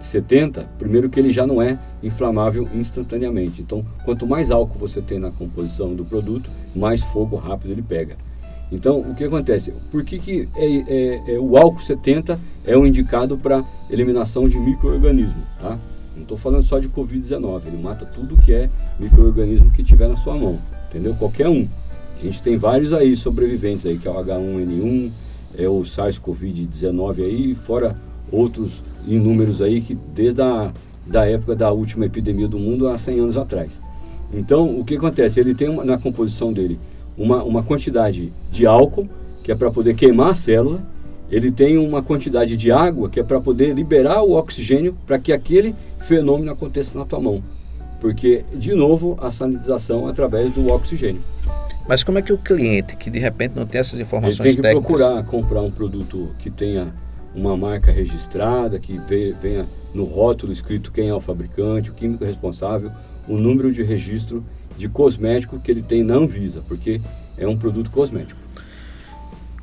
70, 0.00 0.68
primeiro 0.78 1.08
que 1.08 1.18
ele 1.18 1.30
já 1.30 1.46
não 1.46 1.60
é 1.60 1.78
inflamável 2.02 2.68
instantaneamente. 2.74 3.62
Então, 3.62 3.84
quanto 4.04 4.26
mais 4.26 4.50
álcool 4.50 4.78
você 4.78 5.00
tem 5.02 5.18
na 5.18 5.30
composição 5.30 5.94
do 5.94 6.04
produto, 6.04 6.50
mais 6.74 7.02
fogo 7.02 7.36
rápido 7.36 7.72
ele 7.72 7.82
pega. 7.82 8.16
Então, 8.70 9.00
o 9.00 9.14
que 9.14 9.24
acontece? 9.24 9.72
Por 9.90 10.04
que, 10.04 10.18
que 10.18 10.48
é, 10.56 10.66
é, 10.66 11.34
é 11.34 11.38
o 11.38 11.56
álcool 11.56 11.80
70 11.80 12.38
é 12.66 12.76
o 12.76 12.86
indicado 12.86 13.38
para 13.38 13.64
eliminação 13.90 14.48
de 14.48 14.58
micro-organismos? 14.58 15.42
Tá? 15.60 15.78
Não 16.18 16.24
estou 16.24 16.36
falando 16.36 16.64
só 16.64 16.78
de 16.78 16.88
Covid-19, 16.88 17.62
ele 17.68 17.80
mata 17.80 18.04
tudo 18.04 18.36
que 18.36 18.52
é 18.52 18.68
micro-organismo 18.98 19.70
que 19.70 19.82
tiver 19.82 20.08
na 20.08 20.16
sua 20.16 20.36
mão, 20.36 20.58
entendeu? 20.88 21.14
Qualquer 21.14 21.48
um. 21.48 21.66
A 22.18 22.24
gente 22.24 22.42
tem 22.42 22.56
vários 22.56 22.92
aí 22.92 23.14
sobreviventes 23.14 23.86
aí, 23.86 23.96
que 23.96 24.08
é 24.08 24.10
o 24.10 24.14
H1N1, 24.14 25.10
é 25.56 25.68
o 25.68 25.80
SARS-CoV-19 25.82 27.24
aí, 27.24 27.54
fora 27.54 27.96
outros 28.30 28.82
inúmeros 29.06 29.62
aí 29.62 29.80
que 29.80 29.94
desde 29.94 30.42
a 30.42 30.72
da 31.06 31.24
época 31.26 31.56
da 31.56 31.70
última 31.70 32.04
epidemia 32.04 32.46
do 32.46 32.58
mundo 32.58 32.88
há 32.88 32.98
100 32.98 33.20
anos 33.20 33.36
atrás. 33.36 33.80
Então, 34.34 34.78
o 34.78 34.84
que 34.84 34.96
acontece? 34.96 35.40
Ele 35.40 35.54
tem 35.54 35.68
uma, 35.68 35.84
na 35.84 35.96
composição 35.96 36.52
dele 36.52 36.78
uma, 37.16 37.42
uma 37.42 37.62
quantidade 37.62 38.30
de 38.52 38.66
álcool, 38.66 39.08
que 39.42 39.50
é 39.50 39.54
para 39.54 39.70
poder 39.70 39.94
queimar 39.94 40.32
a 40.32 40.34
célula, 40.34 40.80
ele 41.30 41.50
tem 41.50 41.76
uma 41.76 42.02
quantidade 42.02 42.56
de 42.56 42.70
água, 42.70 43.08
que 43.08 43.20
é 43.20 43.22
para 43.22 43.40
poder 43.40 43.74
liberar 43.74 44.22
o 44.22 44.32
oxigênio 44.32 44.96
para 45.06 45.18
que 45.18 45.32
aquele 45.32 45.74
fenômeno 46.00 46.50
aconteça 46.50 46.98
na 46.98 47.04
tua 47.04 47.20
mão. 47.20 47.42
Porque, 48.00 48.44
de 48.54 48.74
novo, 48.74 49.18
a 49.20 49.30
sanitização 49.30 50.06
através 50.06 50.52
do 50.52 50.68
oxigênio. 50.70 51.20
Mas 51.88 52.04
como 52.04 52.18
é 52.18 52.22
que 52.22 52.32
o 52.32 52.38
cliente, 52.38 52.96
que 52.96 53.10
de 53.10 53.18
repente 53.18 53.54
não 53.56 53.66
tem 53.66 53.80
essas 53.80 53.98
informações 53.98 54.38
técnicas... 54.38 54.64
Ele 54.64 54.74
tem 54.74 54.82
que 54.82 54.88
técnicas... 54.88 55.06
procurar 55.06 55.24
comprar 55.24 55.62
um 55.62 55.70
produto 55.70 56.30
que 56.38 56.50
tenha 56.50 56.92
uma 57.34 57.56
marca 57.56 57.90
registrada, 57.90 58.78
que 58.78 58.98
venha 59.40 59.66
no 59.94 60.04
rótulo 60.04 60.52
escrito 60.52 60.92
quem 60.92 61.08
é 61.08 61.14
o 61.14 61.20
fabricante, 61.20 61.90
o 61.90 61.94
químico 61.94 62.24
responsável, 62.24 62.90
o 63.26 63.36
número 63.36 63.72
de 63.72 63.82
registro 63.82 64.44
de 64.76 64.88
cosmético 64.88 65.58
que 65.58 65.70
ele 65.70 65.82
tem 65.82 66.02
na 66.02 66.14
Anvisa, 66.14 66.62
porque 66.68 67.00
é 67.36 67.46
um 67.46 67.56
produto 67.56 67.90
cosmético. 67.90 68.40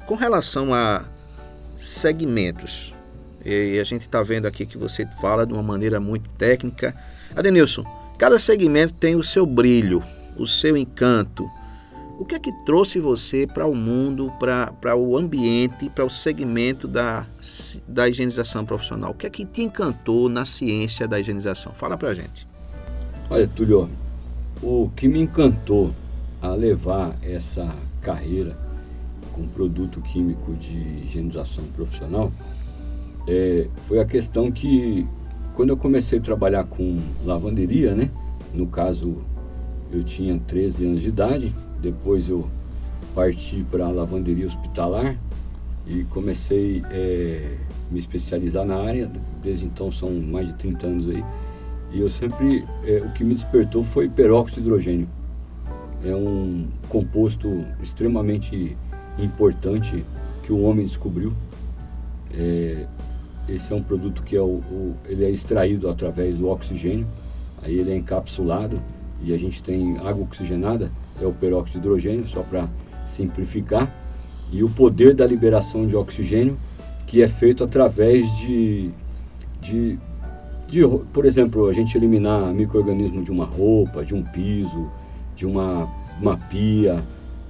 Com 0.06 0.16
relação 0.16 0.74
a 0.74 1.06
segmentos, 1.78 2.94
e 3.44 3.80
a 3.80 3.84
gente 3.84 4.02
está 4.02 4.24
vendo 4.24 4.48
aqui 4.48 4.66
que 4.66 4.78
você 4.78 5.06
fala 5.22 5.46
de 5.46 5.54
uma 5.54 5.62
maneira 5.62 6.00
muito 6.00 6.30
técnica. 6.32 6.96
Adenilson, 7.36 7.84
cada 8.18 8.40
segmento 8.40 8.94
tem 8.94 9.16
o 9.16 9.24
seu 9.24 9.46
brilho, 9.46 10.02
o 10.36 10.48
seu 10.48 10.76
encanto, 10.76 11.50
o 12.18 12.24
que 12.24 12.36
é 12.36 12.40
que 12.40 12.52
trouxe 12.64 13.00
você 13.00 13.46
para 13.46 13.68
o 13.68 13.76
mundo, 13.76 14.32
para 14.40 14.96
o 14.96 15.18
ambiente, 15.18 15.90
para 15.90 16.06
o 16.06 16.10
segmento 16.10 16.88
da, 16.88 17.28
da 17.88 18.08
higienização 18.08 18.66
profissional? 18.66 19.12
O 19.12 19.14
que 19.14 19.28
é 19.28 19.30
que 19.30 19.46
te 19.46 19.62
encantou 19.62 20.30
na 20.30 20.46
ciência 20.46 21.08
da 21.08 21.20
higienização? 21.20 21.74
Fala 21.76 21.98
para 21.98 22.10
a 22.10 22.14
gente. 22.14 22.48
Olha, 23.30 23.48
Tulio, 23.48 23.90
o 24.64 24.90
que 24.96 25.10
me 25.10 25.20
encantou 25.20 25.94
a 26.42 26.50
levar 26.50 27.18
essa 27.22 27.76
carreira 28.02 28.65
com 29.36 29.46
produto 29.48 30.00
químico 30.02 30.54
de 30.54 31.04
higienização 31.06 31.66
profissional 31.76 32.32
é, 33.28 33.68
foi 33.88 34.00
a 34.00 34.06
questão 34.06 34.52
que 34.52 35.06
quando 35.54 35.70
eu 35.70 35.78
comecei 35.78 36.20
a 36.20 36.22
trabalhar 36.22 36.66
com 36.66 36.98
lavanderia, 37.24 37.94
né? 37.96 38.10
No 38.54 38.68
caso, 38.68 39.18
eu 39.92 40.04
tinha 40.04 40.40
13 40.40 40.86
anos 40.86 41.02
de 41.02 41.10
idade, 41.10 41.54
depois 41.82 42.30
eu 42.30 42.48
parti 43.14 43.66
para 43.72 43.86
a 43.86 43.90
lavanderia 43.90 44.46
hospitalar 44.46 45.18
e 45.88 46.04
comecei 46.06 46.84
a 46.86 46.88
é, 46.92 47.58
me 47.90 48.00
especializar 48.00 48.66
na 48.66 48.76
área. 48.76 49.10
Desde 49.42 49.66
então 49.66 49.92
são 49.92 50.12
mais 50.12 50.48
de 50.48 50.54
30 50.56 50.88
anos 50.88 51.10
aí. 51.10 51.24
E 51.94 52.00
eu 52.00 52.10
sempre, 52.10 52.66
é, 52.84 52.98
o 52.98 53.12
que 53.14 53.24
me 53.24 53.34
despertou 53.34 53.84
foi 53.84 54.10
peróxido 54.10 54.62
de 54.62 54.68
hidrogênio. 54.68 55.08
É 56.04 56.14
um 56.14 56.68
composto 56.90 57.66
extremamente 57.82 58.76
importante 59.20 60.06
que 60.44 60.52
o 60.52 60.62
homem 60.62 60.86
descobriu. 60.86 61.34
É, 62.34 62.86
esse 63.48 63.72
é 63.72 63.76
um 63.76 63.84
produto 63.84 64.24
que 64.24 64.36
é 64.36 64.42
o, 64.42 64.56
o, 64.56 64.96
ele 65.08 65.24
é 65.24 65.30
extraído 65.30 65.90
através 65.90 66.38
do 66.38 66.50
oxigênio, 66.50 67.08
aí 67.62 67.78
ele 67.78 67.92
é 67.92 67.96
encapsulado 67.96 68.82
e 69.22 69.34
a 69.34 69.38
gente 69.38 69.62
tem 69.62 69.98
água 70.00 70.24
oxigenada 70.24 70.92
é 71.22 71.26
o 71.26 71.32
peróxido 71.32 71.80
de 71.80 71.88
hidrogênio, 71.88 72.28
só 72.28 72.42
para 72.42 72.68
simplificar, 73.06 73.92
e 74.52 74.64
o 74.64 74.70
poder 74.70 75.14
da 75.14 75.26
liberação 75.26 75.88
de 75.88 75.96
oxigênio, 75.96 76.58
que 77.08 77.22
é 77.22 77.28
feito 77.28 77.64
através 77.64 78.30
de, 78.38 78.90
de, 79.62 79.98
de 80.68 80.82
por 81.14 81.26
exemplo, 81.26 81.68
a 81.68 81.74
gente 81.74 81.98
eliminar 81.98 82.54
micro-organismo 82.54 83.24
de 83.24 83.32
uma 83.32 83.46
roupa, 83.46 84.04
de 84.04 84.14
um 84.14 84.24
piso, 84.24 84.90
de 85.36 85.46
uma, 85.46 85.90
uma 86.20 86.38
pia, 86.38 87.04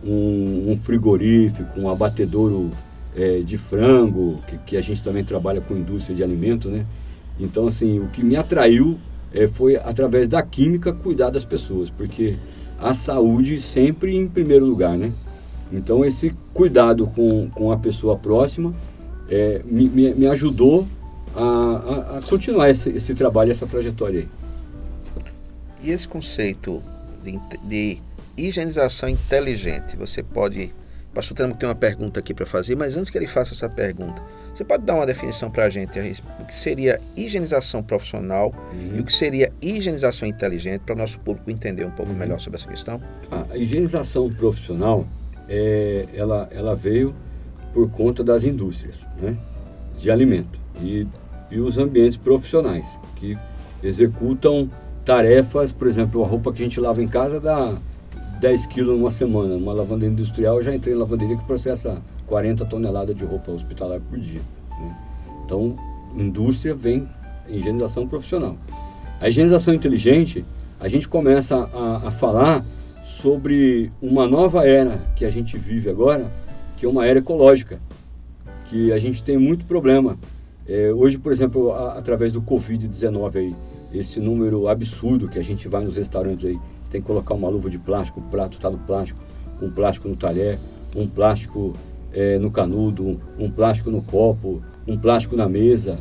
um, 0.05 0.71
um 0.71 0.77
frigorífico, 0.77 1.79
um 1.79 1.89
abatedouro 1.89 2.71
é, 3.15 3.39
de 3.39 3.57
frango, 3.57 4.39
que, 4.47 4.57
que, 4.59 4.77
a 4.77 4.81
gente 4.81 5.01
também 5.01 5.23
trabalha 5.23 5.61
com 5.61 5.75
indústria 5.75 6.15
de 6.15 6.23
alimento, 6.23 6.69
né? 6.69 6.85
Então, 7.39 7.67
assim, 7.67 7.99
o 7.99 8.07
que 8.07 8.23
me 8.23 8.35
atraiu 8.35 8.97
é, 9.33 9.47
foi, 9.47 9.75
através 9.75 10.27
da 10.27 10.41
química, 10.41 10.93
cuidar 10.93 11.29
das 11.29 11.43
pessoas, 11.43 11.89
porque 11.89 12.35
a 12.79 12.93
saúde 12.93 13.59
sempre 13.59 14.15
em 14.15 14.27
primeiro 14.27 14.65
lugar, 14.65 14.97
né? 14.97 15.11
Então 15.71 16.05
esse 16.05 16.33
cuidado 16.53 17.07
com, 17.07 17.49
com 17.49 17.71
a 17.71 17.77
pessoa 17.77 18.17
próxima 18.17 18.73
é, 19.29 19.61
me, 19.65 19.87
me, 19.89 20.13
me, 20.13 20.27
ajudou 20.27 20.87
a, 21.35 21.43
a, 21.43 22.17
a 22.17 22.21
continuar 22.21 22.69
esse, 22.69 22.89
esse, 22.89 23.13
trabalho, 23.15 23.51
essa 23.51 23.65
trajetória 23.65 24.21
aí. 24.21 24.27
E 25.83 25.91
esse 25.91 26.07
conceito 26.07 26.81
de, 27.23 27.39
de 27.67 27.97
higienização 28.37 29.09
inteligente, 29.09 29.95
você 29.95 30.21
pode 30.21 30.73
pastor 31.15 31.37
Tramo 31.37 31.55
tem 31.55 31.67
uma 31.67 31.73
pergunta 31.73 32.19
aqui 32.19 32.33
para 32.33 32.45
fazer, 32.45 32.75
mas 32.75 32.97
antes 32.97 33.09
que 33.09 33.17
ele 33.17 33.25
faça 33.25 33.53
essa 33.53 33.69
pergunta, 33.69 34.21
você 34.53 34.65
pode 34.65 34.83
dar 34.83 34.95
uma 34.95 35.05
definição 35.05 35.49
para 35.49 35.63
a 35.63 35.69
gente 35.69 35.97
do 35.97 36.45
que 36.45 36.53
seria 36.53 36.99
higienização 37.15 37.81
profissional 37.81 38.53
uhum. 38.73 38.97
e 38.97 38.99
o 38.99 39.05
que 39.05 39.13
seria 39.13 39.51
higienização 39.61 40.27
inteligente 40.27 40.81
para 40.81 40.93
o 40.93 40.97
nosso 40.97 41.17
público 41.19 41.49
entender 41.49 41.85
um 41.85 41.91
pouco 41.91 42.11
uhum. 42.11 42.17
melhor 42.17 42.39
sobre 42.39 42.57
essa 42.57 42.67
questão? 42.67 43.01
A 43.31 43.57
higienização 43.57 44.29
profissional, 44.29 45.07
é, 45.47 46.05
ela, 46.13 46.49
ela 46.51 46.75
veio 46.75 47.15
por 47.73 47.89
conta 47.89 48.21
das 48.21 48.43
indústrias 48.43 48.97
né, 49.17 49.37
de 49.97 50.11
alimento 50.11 50.59
e, 50.81 51.07
e 51.49 51.59
os 51.59 51.77
ambientes 51.77 52.17
profissionais 52.17 52.85
que 53.15 53.37
executam 53.81 54.69
tarefas, 55.05 55.71
por 55.71 55.87
exemplo, 55.87 56.23
a 56.23 56.27
roupa 56.27 56.51
que 56.51 56.61
a 56.61 56.65
gente 56.65 56.79
lava 56.79 57.01
em 57.01 57.07
casa 57.07 57.39
dá 57.39 57.73
10 58.39 58.65
quilos 58.67 58.97
numa 58.97 59.11
semana. 59.11 59.55
Uma 59.55 59.73
lavanderia 59.73 60.11
industrial, 60.11 60.57
eu 60.57 60.63
já 60.63 60.75
entrei 60.75 60.93
em 60.93 60.97
lavanderia 60.97 61.37
que 61.37 61.43
processa 61.45 62.01
40 62.27 62.65
toneladas 62.65 63.15
de 63.15 63.23
roupa 63.23 63.51
hospitalar 63.51 63.99
por 64.01 64.19
dia. 64.19 64.41
Né? 64.79 64.97
Então, 65.45 65.75
indústria 66.15 66.73
vem 66.73 67.07
higienização 67.47 68.07
profissional. 68.07 68.57
A 69.19 69.29
higienização 69.29 69.73
inteligente, 69.73 70.45
a 70.79 70.87
gente 70.87 71.07
começa 71.07 71.55
a, 71.55 72.07
a 72.07 72.11
falar 72.11 72.65
sobre 73.03 73.91
uma 74.01 74.27
nova 74.27 74.67
era 74.67 74.97
que 75.15 75.25
a 75.25 75.29
gente 75.29 75.57
vive 75.57 75.89
agora, 75.89 76.31
que 76.75 76.85
é 76.85 76.89
uma 76.89 77.05
era 77.05 77.19
ecológica, 77.19 77.79
que 78.65 78.91
a 78.91 78.99
gente 78.99 79.23
tem 79.23 79.37
muito 79.37 79.65
problema. 79.65 80.17
É, 80.67 80.91
hoje, 80.91 81.17
por 81.17 81.31
exemplo, 81.31 81.71
a, 81.71 81.93
através 81.93 82.31
do 82.31 82.41
Covid-19 82.41 83.35
aí, 83.35 83.55
esse 83.93 84.19
número 84.19 84.67
absurdo 84.67 85.29
que 85.29 85.39
a 85.39 85.43
gente 85.43 85.67
vai 85.67 85.83
nos 85.83 85.95
restaurantes 85.95 86.45
aí, 86.45 86.59
tem 86.95 87.01
que 87.01 87.07
colocar 87.07 87.33
uma 87.33 87.49
luva 87.49 87.69
de 87.69 87.77
plástico, 87.77 88.21
o 88.21 88.23
prato 88.23 88.53
está 88.53 88.69
no 88.69 88.77
plástico, 88.77 89.19
um 89.61 89.69
plástico 89.69 90.07
no 90.07 90.15
talher, 90.15 90.57
um 90.95 91.05
plástico 91.05 91.73
é, 92.13 92.39
no 92.39 92.49
canudo, 92.49 93.19
um 93.37 93.51
plástico 93.51 93.91
no 93.91 94.01
copo, 94.01 94.61
um 94.87 94.97
plástico 94.97 95.35
na 95.35 95.49
mesa, 95.49 95.97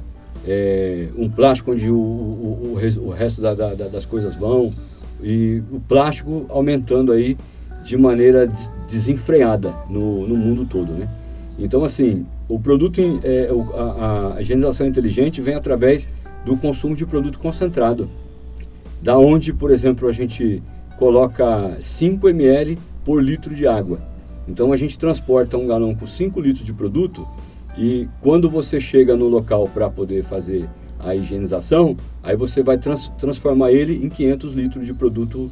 é, 0.46 1.08
um 1.16 1.28
plástico 1.28 1.72
onde 1.72 1.90
o, 1.90 1.96
o, 1.96 2.78
o, 2.78 3.06
o 3.06 3.10
resto 3.10 3.40
da, 3.40 3.54
da, 3.54 3.74
das 3.74 4.06
coisas 4.06 4.36
vão, 4.36 4.72
e 5.20 5.62
o 5.72 5.80
plástico 5.80 6.46
aumentando 6.48 7.10
aí 7.10 7.36
de 7.82 7.96
maneira 7.96 8.48
desenfreada 8.88 9.74
no, 9.90 10.28
no 10.28 10.36
mundo 10.36 10.64
todo, 10.64 10.92
né? 10.92 11.08
Então, 11.58 11.82
assim, 11.82 12.24
o 12.48 12.58
produto, 12.58 13.00
é, 13.22 13.48
a, 13.76 14.36
a 14.36 14.42
higienização 14.42 14.86
inteligente 14.86 15.40
vem 15.40 15.54
através 15.54 16.08
do 16.44 16.56
consumo 16.56 16.94
de 16.94 17.04
produto 17.04 17.38
concentrado. 17.38 18.08
Da 19.02 19.18
onde, 19.18 19.52
por 19.52 19.70
exemplo, 19.70 20.08
a 20.08 20.12
gente 20.12 20.62
coloca 20.98 21.76
5 21.80 22.28
ml 22.28 22.78
por 23.04 23.22
litro 23.22 23.54
de 23.54 23.66
água. 23.66 23.98
Então 24.46 24.72
a 24.72 24.76
gente 24.76 24.98
transporta 24.98 25.56
um 25.56 25.66
galão 25.66 25.94
com 25.94 26.06
5 26.06 26.40
litros 26.40 26.64
de 26.64 26.72
produto 26.72 27.26
e 27.76 28.08
quando 28.20 28.48
você 28.48 28.78
chega 28.78 29.16
no 29.16 29.28
local 29.28 29.68
para 29.72 29.90
poder 29.90 30.22
fazer 30.22 30.68
a 30.98 31.14
higienização, 31.14 31.96
aí 32.22 32.36
você 32.36 32.62
vai 32.62 32.78
trans 32.78 33.08
transformar 33.18 33.72
ele 33.72 34.04
em 34.04 34.08
500 34.08 34.52
litros 34.54 34.86
de 34.86 34.94
produto 34.94 35.50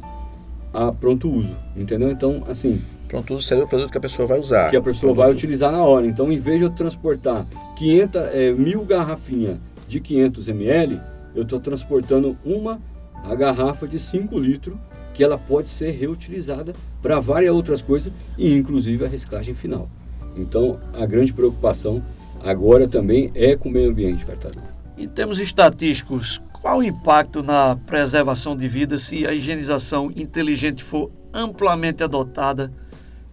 a 0.73 0.91
pronto 0.91 1.29
uso, 1.29 1.55
entendeu? 1.75 2.09
Então, 2.09 2.43
assim... 2.47 2.81
Pronto 3.07 3.35
uso 3.35 3.45
seria 3.45 3.63
o 3.63 3.67
produto 3.67 3.91
que 3.91 3.97
a 3.97 4.01
pessoa 4.01 4.27
vai 4.27 4.39
usar. 4.39 4.71
Que 4.71 4.77
a 4.77 4.81
pessoa 4.81 5.13
vai 5.13 5.31
utilizar 5.31 5.71
na 5.71 5.83
hora. 5.83 6.07
Então, 6.07 6.31
em 6.31 6.37
vez 6.37 6.57
de 6.57 6.63
eu 6.63 6.71
transportar 6.71 7.45
500, 7.75 8.21
é, 8.33 8.51
mil 8.53 8.83
garrafinhas 8.83 9.57
de 9.87 9.99
500 9.99 10.47
ml, 10.47 10.99
eu 11.35 11.43
estou 11.43 11.59
transportando 11.59 12.35
uma 12.43 12.81
a 13.23 13.35
garrafa 13.35 13.87
de 13.87 13.99
5 13.99 14.37
litros 14.39 14.75
que 15.13 15.23
ela 15.23 15.37
pode 15.37 15.69
ser 15.69 15.91
reutilizada 15.91 16.73
para 17.01 17.19
várias 17.19 17.53
outras 17.53 17.81
coisas 17.81 18.11
e 18.37 18.53
inclusive 18.53 19.05
a 19.05 19.07
reciclagem 19.07 19.53
final. 19.53 19.89
Então, 20.35 20.79
a 20.93 21.05
grande 21.05 21.31
preocupação 21.31 22.01
agora 22.43 22.87
também 22.87 23.31
é 23.35 23.55
com 23.55 23.69
o 23.69 23.71
meio 23.71 23.89
ambiente, 23.89 24.25
Cartado. 24.25 24.59
Em 24.97 25.07
termos 25.07 25.39
estatísticos, 25.39 26.41
qual 26.61 26.79
o 26.79 26.83
impacto 26.83 27.43
na 27.43 27.75
preservação 27.75 28.55
de 28.55 28.67
vida 28.67 28.97
se 28.97 29.27
a 29.27 29.33
higienização 29.33 30.11
inteligente 30.15 30.83
for 30.83 31.11
amplamente 31.33 32.03
adotada, 32.03 32.71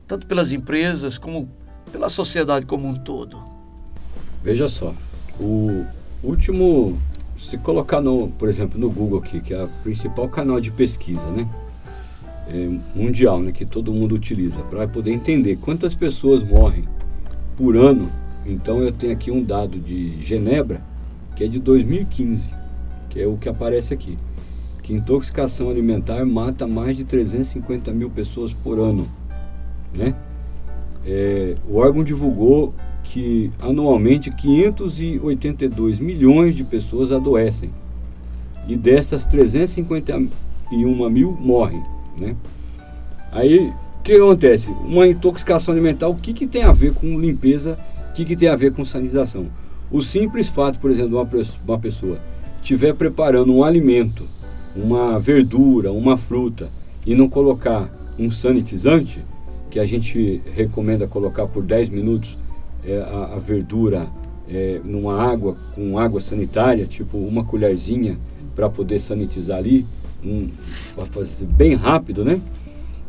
tanto 0.06 0.26
pelas 0.26 0.52
empresas 0.52 1.18
como 1.18 1.48
pela 1.92 2.08
sociedade 2.08 2.66
como 2.66 2.88
um 2.88 2.94
todo? 2.94 3.38
Veja 4.42 4.68
só, 4.68 4.94
o 5.38 5.84
último, 6.22 6.98
se 7.38 7.58
colocar 7.58 8.00
no, 8.00 8.28
por 8.28 8.48
exemplo, 8.48 8.80
no 8.80 8.90
Google 8.90 9.20
aqui, 9.20 9.40
que 9.40 9.52
é 9.52 9.64
o 9.64 9.68
principal 9.82 10.28
canal 10.28 10.60
de 10.60 10.70
pesquisa, 10.70 11.24
né? 11.30 11.48
É, 12.52 12.68
mundial, 12.98 13.40
né, 13.40 13.52
que 13.52 13.64
todo 13.64 13.92
mundo 13.92 14.14
utiliza, 14.14 14.58
para 14.62 14.88
poder 14.88 15.12
entender 15.12 15.56
quantas 15.56 15.94
pessoas 15.94 16.42
morrem 16.42 16.84
por 17.56 17.76
ano. 17.76 18.10
Então 18.44 18.82
eu 18.82 18.90
tenho 18.90 19.12
aqui 19.12 19.30
um 19.30 19.42
dado 19.42 19.78
de 19.78 20.20
Genebra, 20.20 20.82
que 21.36 21.44
é 21.44 21.46
de 21.46 21.60
2015, 21.60 22.50
que 23.08 23.20
é 23.20 23.26
o 23.26 23.36
que 23.36 23.48
aparece 23.48 23.94
aqui. 23.94 24.18
Que 24.82 24.92
intoxicação 24.92 25.70
alimentar 25.70 26.24
mata 26.24 26.66
mais 26.66 26.96
de 26.96 27.04
350 27.04 27.92
mil 27.92 28.10
pessoas 28.10 28.52
por 28.52 28.80
ano. 28.80 29.08
Né? 29.94 30.14
É, 31.06 31.54
o 31.68 31.76
órgão 31.76 32.02
divulgou 32.02 32.74
que 33.02 33.50
anualmente 33.60 34.30
582 34.30 35.98
milhões 35.98 36.54
de 36.54 36.64
pessoas 36.64 37.12
adoecem 37.12 37.70
e 38.68 38.76
dessas 38.76 39.24
351 39.26 41.10
mil 41.10 41.32
morrem. 41.32 41.82
Né? 42.20 42.36
Aí 43.32 43.72
o 44.00 44.02
que 44.02 44.12
acontece? 44.12 44.70
Uma 44.70 45.08
intoxicação 45.08 45.72
alimentar, 45.72 46.08
o 46.08 46.14
que, 46.14 46.32
que 46.32 46.46
tem 46.46 46.62
a 46.62 46.72
ver 46.72 46.92
com 46.92 47.18
limpeza, 47.18 47.78
o 48.10 48.12
que, 48.12 48.24
que 48.24 48.36
tem 48.36 48.48
a 48.48 48.56
ver 48.56 48.72
com 48.72 48.84
sanitização? 48.84 49.46
O 49.90 50.02
simples 50.02 50.48
fato, 50.48 50.78
por 50.78 50.90
exemplo, 50.90 51.10
de 51.10 51.16
uma, 51.16 51.46
uma 51.66 51.78
pessoa 51.78 52.18
estiver 52.62 52.94
preparando 52.94 53.52
um 53.52 53.64
alimento, 53.64 54.24
uma 54.76 55.18
verdura, 55.18 55.90
uma 55.92 56.16
fruta, 56.16 56.70
e 57.06 57.14
não 57.14 57.28
colocar 57.28 57.90
um 58.18 58.30
sanitizante, 58.30 59.20
que 59.70 59.78
a 59.78 59.86
gente 59.86 60.42
recomenda 60.54 61.06
colocar 61.06 61.46
por 61.46 61.62
10 61.62 61.88
minutos 61.90 62.36
é, 62.84 62.98
a, 62.98 63.36
a, 63.36 63.38
verdura 63.38 64.08
é, 64.48 64.80
numa 64.84 65.22
água, 65.22 65.56
com 65.74 65.98
água 65.98 66.20
sanitária, 66.20 66.86
tipo 66.86 67.16
uma 67.16 67.44
colherzinha 67.44 68.18
para 68.54 68.68
poder 68.68 68.98
sanitizar 68.98 69.58
ali, 69.58 69.86
um, 70.24 70.48
para 70.94 71.06
fazer 71.06 71.46
bem 71.46 71.74
rápido, 71.74 72.24
né? 72.24 72.40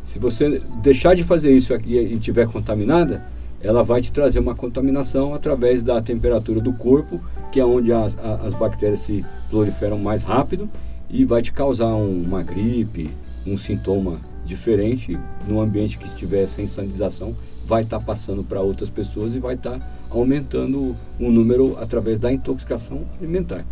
Se 0.02 0.18
você 0.18 0.60
deixar 0.82 1.14
de 1.14 1.22
fazer 1.22 1.52
isso 1.52 1.72
aqui 1.72 1.96
e 1.96 2.14
estiver 2.14 2.46
contaminada, 2.48 3.24
ela 3.60 3.84
vai 3.84 4.02
te 4.02 4.10
trazer 4.10 4.40
uma 4.40 4.54
contaminação 4.54 5.34
através 5.34 5.82
da 5.82 6.02
temperatura 6.02 6.60
do 6.60 6.72
corpo, 6.72 7.20
que 7.52 7.60
é 7.60 7.64
onde 7.64 7.92
as, 7.92 8.16
as 8.18 8.52
bactérias 8.54 9.00
se 9.00 9.24
proliferam 9.48 9.98
mais 9.98 10.22
rápido 10.22 10.68
e 11.08 11.24
vai 11.24 11.42
te 11.42 11.52
causar 11.52 11.94
um, 11.94 12.22
uma 12.22 12.42
gripe, 12.42 13.10
um 13.46 13.56
sintoma 13.56 14.20
diferente 14.44 15.18
no 15.46 15.60
ambiente 15.60 15.98
que 15.98 16.06
estiver 16.06 16.46
sem 16.46 16.66
sanitização, 16.66 17.36
vai 17.66 17.82
estar 17.82 18.00
tá 18.00 18.04
passando 18.04 18.42
para 18.42 18.60
outras 18.60 18.90
pessoas 18.90 19.34
e 19.34 19.38
vai 19.38 19.54
estar 19.54 19.78
tá 19.78 19.88
aumentando 20.10 20.96
o 21.18 21.30
número 21.30 21.76
através 21.80 22.18
da 22.18 22.32
intoxicação 22.32 23.02
alimentar. 23.18 23.64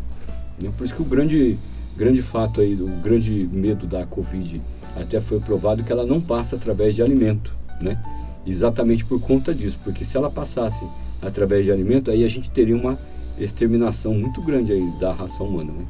Né? 0.61 0.71
Por 0.77 0.85
isso 0.85 0.95
que 0.95 1.03
o 1.03 1.05
grande, 1.05 1.59
grande 2.01 2.23
fato 2.23 2.63
aí, 2.63 2.73
o 2.73 2.87
grande 3.03 3.31
medo 3.53 3.87
da 3.87 4.07
Covid, 4.07 4.63
até 4.97 5.21
foi 5.21 5.39
provado 5.39 5.85
que 5.85 5.93
ela 5.93 6.07
não 6.07 6.19
passa 6.19 6.57
através 6.57 6.95
de 6.95 7.03
alimento, 7.03 7.55
né? 7.79 8.03
Exatamente 8.47 9.05
por 9.05 9.21
conta 9.21 9.55
disso, 9.55 9.79
porque 9.85 10.03
se 10.03 10.17
ela 10.17 10.31
passasse 10.31 10.83
através 11.21 11.63
de 11.63 11.71
alimento, 11.71 12.11
aí 12.11 12.25
a 12.25 12.29
gente 12.29 12.51
teria 12.51 12.75
uma 12.75 12.99
exterminação 13.39 14.15
muito 14.15 14.41
grande 14.41 14.73
aí 14.73 14.91
da 14.99 15.13
raça 15.13 15.43
humana, 15.43 15.73
né? 15.73 15.85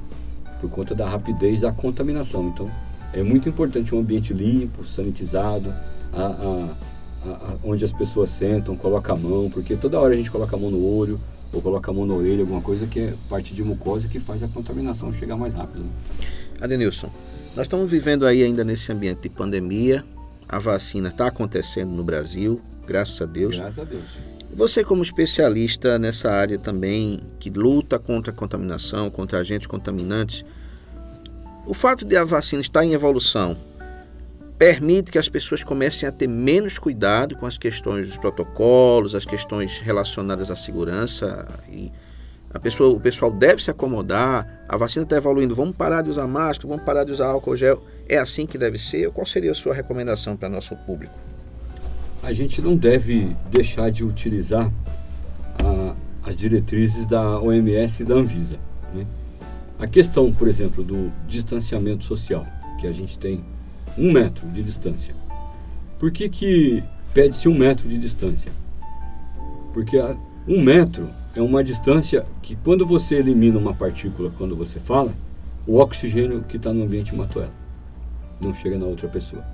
Por 0.61 0.69
conta 0.69 0.97
da 0.97 1.09
rapidez 1.09 1.61
da 1.61 1.71
contaminação. 1.71 2.49
Então, 2.49 2.69
é 3.13 3.23
muito 3.23 3.49
importante 3.49 3.95
um 3.95 4.01
ambiente 4.01 4.35
limpo, 4.35 4.85
sanitizado, 4.85 5.73
a, 6.13 6.23
a, 6.23 6.69
a, 7.25 7.57
onde 7.63 7.85
as 7.85 7.93
pessoas 7.93 8.31
sentam, 8.31 8.75
coloca 8.75 9.13
a 9.13 9.17
mão, 9.17 9.49
porque 9.49 9.77
toda 9.77 10.01
hora 10.01 10.13
a 10.13 10.17
gente 10.17 10.31
coloca 10.31 10.57
a 10.57 10.59
mão 10.59 10.73
no 10.73 10.85
olho 10.85 11.21
ou 11.53 11.61
coloca 11.61 11.91
a 11.91 11.95
mão 11.95 12.07
na 12.07 12.15
orelha, 12.15 12.41
alguma 12.43 12.61
coisa 12.61 12.87
que 12.87 13.01
é 13.01 13.15
parte 13.29 13.55
de 13.55 13.63
mucosa 13.63 14.09
que 14.09 14.21
faz 14.21 14.43
a 14.43 14.49
contaminação 14.49 15.13
chegar 15.13 15.37
mais 15.37 15.55
rápido. 15.55 15.81
Né? 15.81 15.91
Adenilson, 16.61 17.11
nós 17.57 17.65
estamos 17.65 17.91
vivendo 17.91 18.27
aí 18.27 18.43
ainda 18.43 18.63
nesse 18.63 18.93
ambiente 18.93 19.23
de 19.23 19.29
pandemia, 19.29 20.05
a 20.49 20.59
vacina 20.59 21.09
está 21.09 21.27
acontecendo 21.27 21.91
no 21.91 22.05
Brasil, 22.05 22.61
graças 22.87 23.21
a 23.21 23.27
Deus. 23.27 23.57
Graças 23.57 23.79
a 23.79 23.85
Deus. 23.85 24.05
Você, 24.53 24.83
como 24.83 25.03
especialista 25.03 25.99
nessa 25.99 26.31
área 26.31 26.59
também, 26.59 27.21
que 27.39 27.51
luta 27.51 27.99
contra 27.99 28.33
a 28.33 28.35
contaminação, 28.35 29.09
contra 29.09 29.39
agentes 29.39 29.67
contaminantes, 29.69 30.45
o 31.67 31.75
fato 31.75 32.05
de 32.05 32.17
a 32.17 32.25
vacina 32.25 32.61
estar 32.61 32.85
em 32.85 32.93
evolução 32.93 33.57
permite 34.61 35.11
que 35.11 35.17
as 35.17 35.27
pessoas 35.27 35.65
comecem 35.65 36.07
a 36.07 36.13
ter 36.13 36.27
menos 36.27 36.79
cuidado 36.79 37.35
com 37.35 37.47
as 37.47 37.57
questões 37.57 38.09
dos 38.09 38.19
protocolos, 38.19 39.15
as 39.15 39.25
questões 39.25 39.79
relacionadas 39.79 40.51
à 40.51 40.55
segurança 40.55 41.49
e 41.67 41.91
a 42.53 42.59
pessoa, 42.59 42.95
o 42.95 43.01
pessoal 43.01 43.31
deve 43.31 43.63
se 43.63 43.71
acomodar, 43.71 44.67
a 44.69 44.77
vacina 44.77 45.05
está 45.05 45.17
evoluindo, 45.17 45.55
vamos 45.55 45.75
parar 45.75 46.03
de 46.03 46.11
usar 46.11 46.27
máscara, 46.27 46.69
vamos 46.69 46.85
parar 46.85 47.05
de 47.05 47.13
usar 47.13 47.29
álcool 47.29 47.57
gel. 47.57 47.83
É 48.07 48.19
assim 48.19 48.45
que 48.45 48.59
deve 48.59 48.79
ser? 48.79 49.11
Qual 49.13 49.25
seria 49.25 49.51
a 49.51 49.55
sua 49.55 49.73
recomendação 49.73 50.37
para 50.37 50.47
nosso 50.51 50.77
público? 50.77 51.15
A 52.23 52.35
gente 52.35 52.61
não 52.61 52.77
deve 52.77 53.35
deixar 53.51 53.91
de 53.91 54.05
utilizar 54.05 54.71
a, 55.59 55.95
as 56.29 56.37
diretrizes 56.37 57.07
da 57.07 57.41
OMS 57.41 58.03
e 58.03 58.05
da 58.05 58.15
Anvisa. 58.15 58.59
Né? 58.93 59.07
A 59.79 59.87
questão, 59.87 60.31
por 60.31 60.49
exemplo, 60.49 60.85
do 60.85 61.11
distanciamento 61.27 62.05
social, 62.05 62.47
que 62.79 62.87
a 62.87 62.93
gente 62.93 63.19
tem 63.19 63.43
um 64.01 64.11
metro 64.11 64.49
de 64.49 64.63
distância. 64.63 65.15
Por 65.99 66.11
que, 66.11 66.29
que 66.29 66.83
pede-se 67.13 67.49
um 67.49 67.55
metro 67.57 67.89
de 67.89 67.99
distância? 67.99 68.51
Porque 69.75 69.99
a, 69.99 70.17
um 70.49 70.63
metro 70.63 71.09
é 71.37 71.43
uma 71.43 71.63
distância 71.63 72.25
que, 72.43 72.57
quando 72.57 72.87
você 72.87 73.17
elimina 73.17 73.59
uma 73.59 73.75
partícula, 73.75 74.33
quando 74.39 74.57
você 74.57 74.81
fala, 74.81 75.13
o 75.67 75.79
oxigênio 75.79 76.43
que 76.49 76.57
está 76.57 76.73
no 76.73 76.83
ambiente 76.83 77.15
matou 77.15 77.43
ela. 77.43 77.53
Não 78.41 78.55
chega 78.55 78.79
na 78.79 78.87
outra 78.87 79.09
pessoa. 79.09 79.45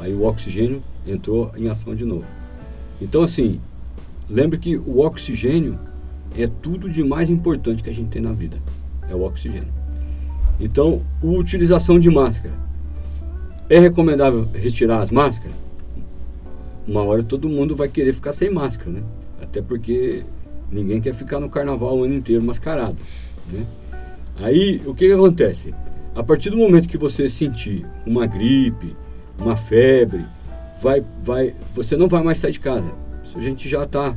Aí 0.00 0.12
o 0.12 0.24
oxigênio 0.24 0.82
entrou 1.06 1.50
em 1.56 1.68
ação 1.68 1.94
de 1.94 2.04
novo. 2.04 2.26
Então, 3.00 3.22
assim, 3.22 3.60
lembre 4.28 4.58
que 4.58 4.76
o 4.76 5.00
oxigênio 5.00 5.78
é 6.36 6.46
tudo 6.46 6.90
de 6.90 7.02
mais 7.02 7.30
importante 7.30 7.82
que 7.82 7.90
a 7.90 7.94
gente 7.94 8.10
tem 8.10 8.20
na 8.20 8.32
vida 8.32 8.58
é 9.08 9.14
o 9.14 9.22
oxigênio. 9.22 9.72
Então, 10.60 11.02
utilização 11.22 11.98
de 11.98 12.10
máscara. 12.10 12.54
É 13.68 13.78
recomendável 13.78 14.48
retirar 14.54 15.00
as 15.00 15.10
máscaras? 15.10 15.56
Uma 16.86 17.02
hora 17.02 17.22
todo 17.22 17.48
mundo 17.48 17.74
vai 17.74 17.88
querer 17.88 18.12
ficar 18.12 18.32
sem 18.32 18.50
máscara, 18.50 18.90
né? 18.90 19.02
Até 19.40 19.62
porque 19.62 20.22
ninguém 20.70 21.00
quer 21.00 21.14
ficar 21.14 21.40
no 21.40 21.48
carnaval 21.48 21.98
o 21.98 22.04
ano 22.04 22.14
inteiro 22.14 22.44
mascarado, 22.44 22.96
né? 23.50 23.64
Aí, 24.36 24.82
o 24.84 24.94
que, 24.94 25.06
que 25.06 25.12
acontece? 25.12 25.74
A 26.14 26.22
partir 26.22 26.50
do 26.50 26.56
momento 26.56 26.88
que 26.88 26.98
você 26.98 27.28
sentir 27.28 27.86
uma 28.04 28.26
gripe, 28.26 28.96
uma 29.38 29.56
febre, 29.56 30.24
vai, 30.82 31.02
vai, 31.22 31.54
você 31.74 31.96
não 31.96 32.08
vai 32.08 32.22
mais 32.22 32.38
sair 32.38 32.52
de 32.52 32.60
casa. 32.60 32.90
Isso 33.24 33.38
a 33.38 33.40
gente 33.40 33.68
já 33.68 33.84
está 33.84 34.14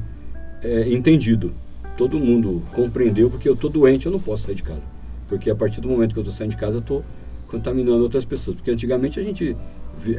é, 0.61 0.89
entendido 0.91 1.53
todo 1.97 2.19
mundo 2.19 2.61
compreendeu, 2.73 3.29
porque 3.29 3.49
eu 3.49 3.55
estou 3.55 3.69
doente, 3.69 4.05
eu 4.05 4.11
não 4.11 4.19
posso 4.19 4.43
sair 4.43 4.55
de 4.55 4.63
casa. 4.63 4.83
Porque 5.27 5.49
a 5.49 5.55
partir 5.55 5.81
do 5.81 5.89
momento 5.89 6.13
que 6.13 6.19
eu 6.19 6.23
estou 6.23 6.33
saindo 6.33 6.51
de 6.51 6.57
casa, 6.57 6.77
eu 6.77 6.81
estou 6.81 7.03
contaminando 7.47 8.01
outras 8.03 8.25
pessoas. 8.25 8.57
Porque 8.57 8.71
antigamente 8.71 9.19
a 9.19 9.23
gente 9.23 9.55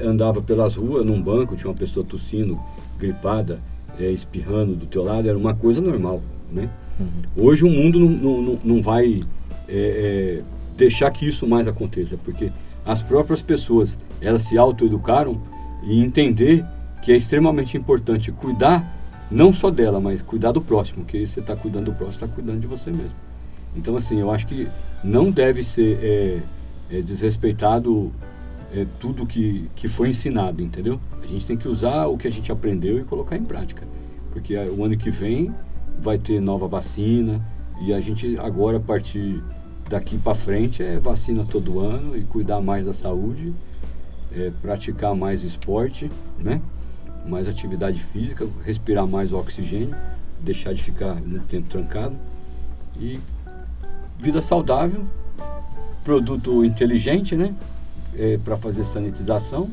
andava 0.03 0.43
pelas 0.43 0.75
ruas, 0.75 1.05
num 1.05 1.21
banco, 1.21 1.57
tinha 1.57 1.71
uma 1.71 1.77
pessoa 1.77 2.05
tossindo, 2.05 2.59
gripada, 2.99 3.61
é, 3.99 4.11
espirrando 4.11 4.75
do 4.75 4.87
teu 4.87 5.03
lado, 5.03 5.29
era 5.29 5.39
uma 5.39 5.55
coisa 5.55 5.81
normal, 5.81 6.23
né? 6.51 6.69
Uhum. 6.99 7.45
Hoje 7.45 7.65
o 7.65 7.71
mundo 7.71 7.99
não, 7.99 8.43
não, 8.43 8.59
não 8.65 8.83
vai 8.83 9.23
é, 9.69 10.41
é, 10.41 10.43
deixar 10.77 11.11
que 11.11 11.27
isso 11.27 11.47
mais 11.47 11.69
aconteça, 11.69 12.17
porque 12.17 12.51
as 12.85 13.03
próprias 13.03 13.41
pessoas, 13.41 13.99
elas 14.21 14.43
se 14.43 14.59
autoeducaram 14.59 15.41
e 15.85 16.01
entender 16.01 16.65
que 17.03 17.13
é 17.13 17.17
extremamente 17.17 17.77
importante 17.77 18.33
cuidar 18.33 18.97
não 19.31 19.53
só 19.53 19.71
dela, 19.71 20.01
mas 20.01 20.23
cuidar 20.23 20.53
do 20.53 20.61
próximo, 20.61 21.05
que 21.05 21.27
você 21.27 21.41
está 21.41 21.55
cuidando 21.55 21.87
do 21.87 21.93
próximo, 21.93 22.25
está 22.25 22.29
cuidando 22.29 22.61
de 22.61 22.67
você 22.67 22.91
mesmo. 22.91 23.13
Então, 23.77 23.97
assim, 23.97 24.19
eu 24.19 24.31
acho 24.31 24.47
que 24.47 24.69
não 25.05 25.31
deve 25.31 25.63
ser 25.63 26.43
é, 26.91 26.99
é, 26.99 27.03
desrespeitado 27.03 28.13
é, 28.73 28.87
tudo 29.01 29.27
que, 29.27 29.71
que 29.75 29.89
foi 29.89 30.11
ensinado, 30.11 30.63
entendeu? 30.63 31.01
A 31.23 31.27
gente 31.27 31.47
tem 31.47 31.57
que 31.57 31.69
usar 31.69 32.07
o 32.07 32.19
que 32.19 32.27
a 32.27 32.31
gente 32.31 32.51
aprendeu 32.53 32.99
e 32.99 33.05
colocar 33.05 33.37
em 33.37 33.45
prática. 33.45 33.87
Porque 34.33 34.57
o 34.57 34.85
ano 34.85 34.97
que 34.97 35.11
vem 35.11 35.55
vai 36.01 36.19
ter 36.19 36.41
nova 36.41 36.69
vacina 36.69 37.41
e 37.81 37.93
a 37.93 38.01
gente 38.01 38.39
agora, 38.39 38.77
a 38.77 38.81
partir 38.81 39.43
daqui 39.89 40.19
para 40.19 40.35
frente 40.35 40.83
é 40.83 40.99
vacina 40.99 41.45
todo 41.51 41.81
ano 41.81 42.17
e 42.17 42.23
cuidar 42.23 42.61
mais 42.61 42.87
da 42.87 42.93
saúde, 42.93 43.55
é, 44.33 44.53
praticar 44.61 45.15
mais 45.15 45.43
esporte, 45.43 46.11
né? 46.39 46.61
mais 47.27 47.49
atividade 47.49 48.01
física, 48.01 48.47
respirar 48.65 49.07
mais 49.07 49.33
oxigênio, 49.33 49.95
deixar 50.41 50.73
de 50.73 50.83
ficar 50.83 51.15
muito 51.15 51.47
tempo 51.47 51.69
trancado 51.69 52.17
e 52.99 53.19
vida 54.19 54.41
saudável, 54.41 55.05
produto 56.09 56.65
inteligente, 56.65 57.37
né? 57.37 57.55
É, 58.17 58.39
para 58.43 58.57
fazer 58.57 58.83
sanitização 58.83 59.69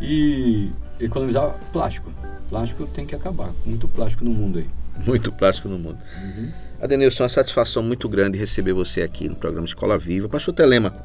e 0.00 0.70
economizar 1.00 1.58
plástico. 1.72 2.12
Plástico 2.48 2.86
tem 2.86 3.04
que 3.04 3.12
acabar, 3.12 3.50
muito 3.66 3.88
plástico 3.88 4.24
no 4.24 4.30
mundo 4.30 4.60
aí. 4.60 4.68
Muito 5.04 5.32
plástico 5.32 5.68
no 5.68 5.76
mundo. 5.76 5.98
Uhum. 6.22 6.48
Adenilson, 6.80 7.22
é 7.22 7.24
uma 7.24 7.28
satisfação 7.28 7.82
muito 7.82 8.08
grande 8.08 8.38
receber 8.38 8.72
você 8.72 9.02
aqui 9.02 9.28
no 9.28 9.34
programa 9.34 9.66
Escola 9.66 9.98
Viva. 9.98 10.28
Pastor 10.28 10.54
Telêmaco, 10.54 11.02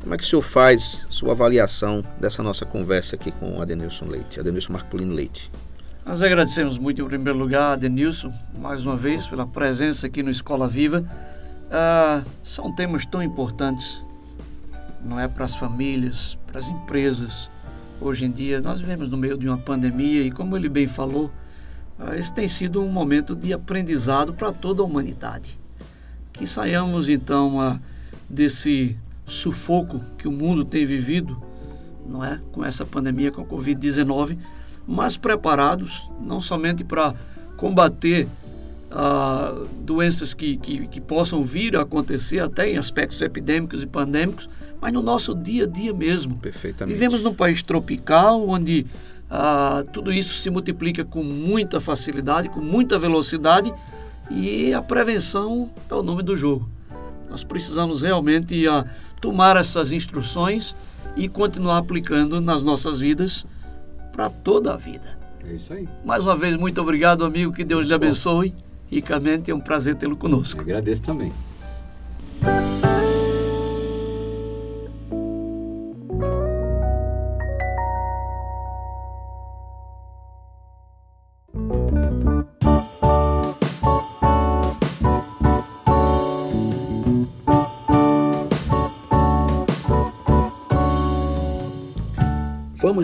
como 0.00 0.14
é 0.14 0.18
que 0.18 0.22
o 0.22 0.26
senhor 0.26 0.42
faz 0.42 1.04
sua 1.10 1.32
avaliação 1.32 2.04
dessa 2.20 2.44
nossa 2.44 2.64
conversa 2.64 3.16
aqui 3.16 3.32
com 3.32 3.58
o 3.58 3.62
Adenilson 3.62 4.04
Leite, 4.04 4.38
Adenilson 4.38 4.72
Marcolino 4.72 5.12
Leite? 5.12 5.50
Nós 6.06 6.22
agradecemos 6.22 6.78
muito, 6.78 7.02
em 7.02 7.08
primeiro 7.08 7.38
lugar, 7.38 7.72
Adenilson, 7.72 8.32
mais 8.56 8.86
uma 8.86 8.96
vez, 8.96 9.26
pela 9.26 9.44
presença 9.44 10.06
aqui 10.06 10.22
no 10.22 10.30
Escola 10.30 10.68
Viva. 10.68 11.04
Ah, 11.76 12.22
são 12.40 12.70
temas 12.70 13.04
tão 13.04 13.20
importantes, 13.20 14.04
não 15.04 15.18
é 15.18 15.26
para 15.26 15.44
as 15.44 15.56
famílias, 15.56 16.38
para 16.46 16.60
as 16.60 16.68
empresas. 16.68 17.50
Hoje 18.00 18.26
em 18.26 18.30
dia, 18.30 18.60
nós 18.60 18.78
vivemos 18.78 19.08
no 19.08 19.16
meio 19.16 19.36
de 19.36 19.48
uma 19.48 19.58
pandemia 19.58 20.22
e, 20.22 20.30
como 20.30 20.56
ele 20.56 20.68
bem 20.68 20.86
falou, 20.86 21.32
ah, 21.98 22.16
esse 22.16 22.32
tem 22.32 22.46
sido 22.46 22.80
um 22.80 22.88
momento 22.88 23.34
de 23.34 23.52
aprendizado 23.52 24.32
para 24.32 24.52
toda 24.52 24.82
a 24.82 24.84
humanidade. 24.84 25.58
Que 26.32 26.46
saiamos 26.46 27.08
então 27.08 27.60
ah, 27.60 27.80
desse 28.30 28.96
sufoco 29.26 29.98
que 30.16 30.28
o 30.28 30.32
mundo 30.32 30.64
tem 30.64 30.86
vivido, 30.86 31.42
não 32.06 32.24
é, 32.24 32.40
com 32.52 32.64
essa 32.64 32.86
pandemia, 32.86 33.32
com 33.32 33.42
a 33.42 33.44
Covid-19, 33.44 34.38
mas 34.86 35.16
preparados 35.16 36.08
não 36.20 36.40
somente 36.40 36.84
para 36.84 37.16
combater 37.56 38.28
ah, 38.96 39.52
doenças 39.80 40.32
que, 40.34 40.56
que, 40.56 40.86
que, 40.86 41.00
possam 41.00 41.42
vir 41.42 41.76
a 41.76 41.82
acontecer 41.82 42.38
até 42.38 42.70
em 42.70 42.76
aspectos 42.76 43.20
epidêmicos 43.20 43.82
e 43.82 43.86
pandêmicos, 43.86 44.48
mas 44.80 44.92
no 44.92 45.02
nosso 45.02 45.34
dia 45.34 45.64
a 45.64 45.66
dia 45.66 45.92
mesmo. 45.92 46.36
Perfeitamente. 46.36 46.94
Vivemos 46.94 47.20
num 47.20 47.34
país 47.34 47.60
tropical 47.60 48.48
onde 48.48 48.86
ah, 49.28 49.82
tudo 49.92 50.12
isso 50.12 50.34
se 50.34 50.48
multiplica 50.48 51.04
com 51.04 51.24
muita 51.24 51.80
facilidade, 51.80 52.48
com 52.48 52.60
muita 52.60 52.96
velocidade 52.96 53.74
e 54.30 54.72
a 54.72 54.80
prevenção 54.80 55.72
é 55.90 55.94
o 55.94 56.02
nome 56.02 56.22
do 56.22 56.36
jogo. 56.36 56.68
Nós 57.28 57.42
precisamos 57.42 58.02
realmente 58.02 58.68
ah, 58.68 58.84
tomar 59.20 59.56
essas 59.56 59.90
instruções 59.90 60.76
e 61.16 61.28
continuar 61.28 61.78
aplicando 61.78 62.40
nas 62.40 62.62
nossas 62.62 63.00
vidas 63.00 63.44
para 64.12 64.30
toda 64.30 64.72
a 64.72 64.76
vida. 64.76 65.18
É 65.44 65.54
isso 65.54 65.72
aí. 65.72 65.88
Mais 66.04 66.22
uma 66.22 66.36
vez, 66.36 66.56
muito 66.56 66.80
obrigado, 66.80 67.24
amigo. 67.24 67.52
Que 67.52 67.64
Deus 67.64 67.88
lhe 67.88 67.92
abençoe. 67.92 68.52
Ricamente, 68.90 69.50
é 69.50 69.54
um 69.54 69.60
prazer 69.60 69.94
tê-lo 69.96 70.16
conosco. 70.16 70.60
Eu 70.60 70.64
agradeço 70.64 71.02
também. 71.02 71.32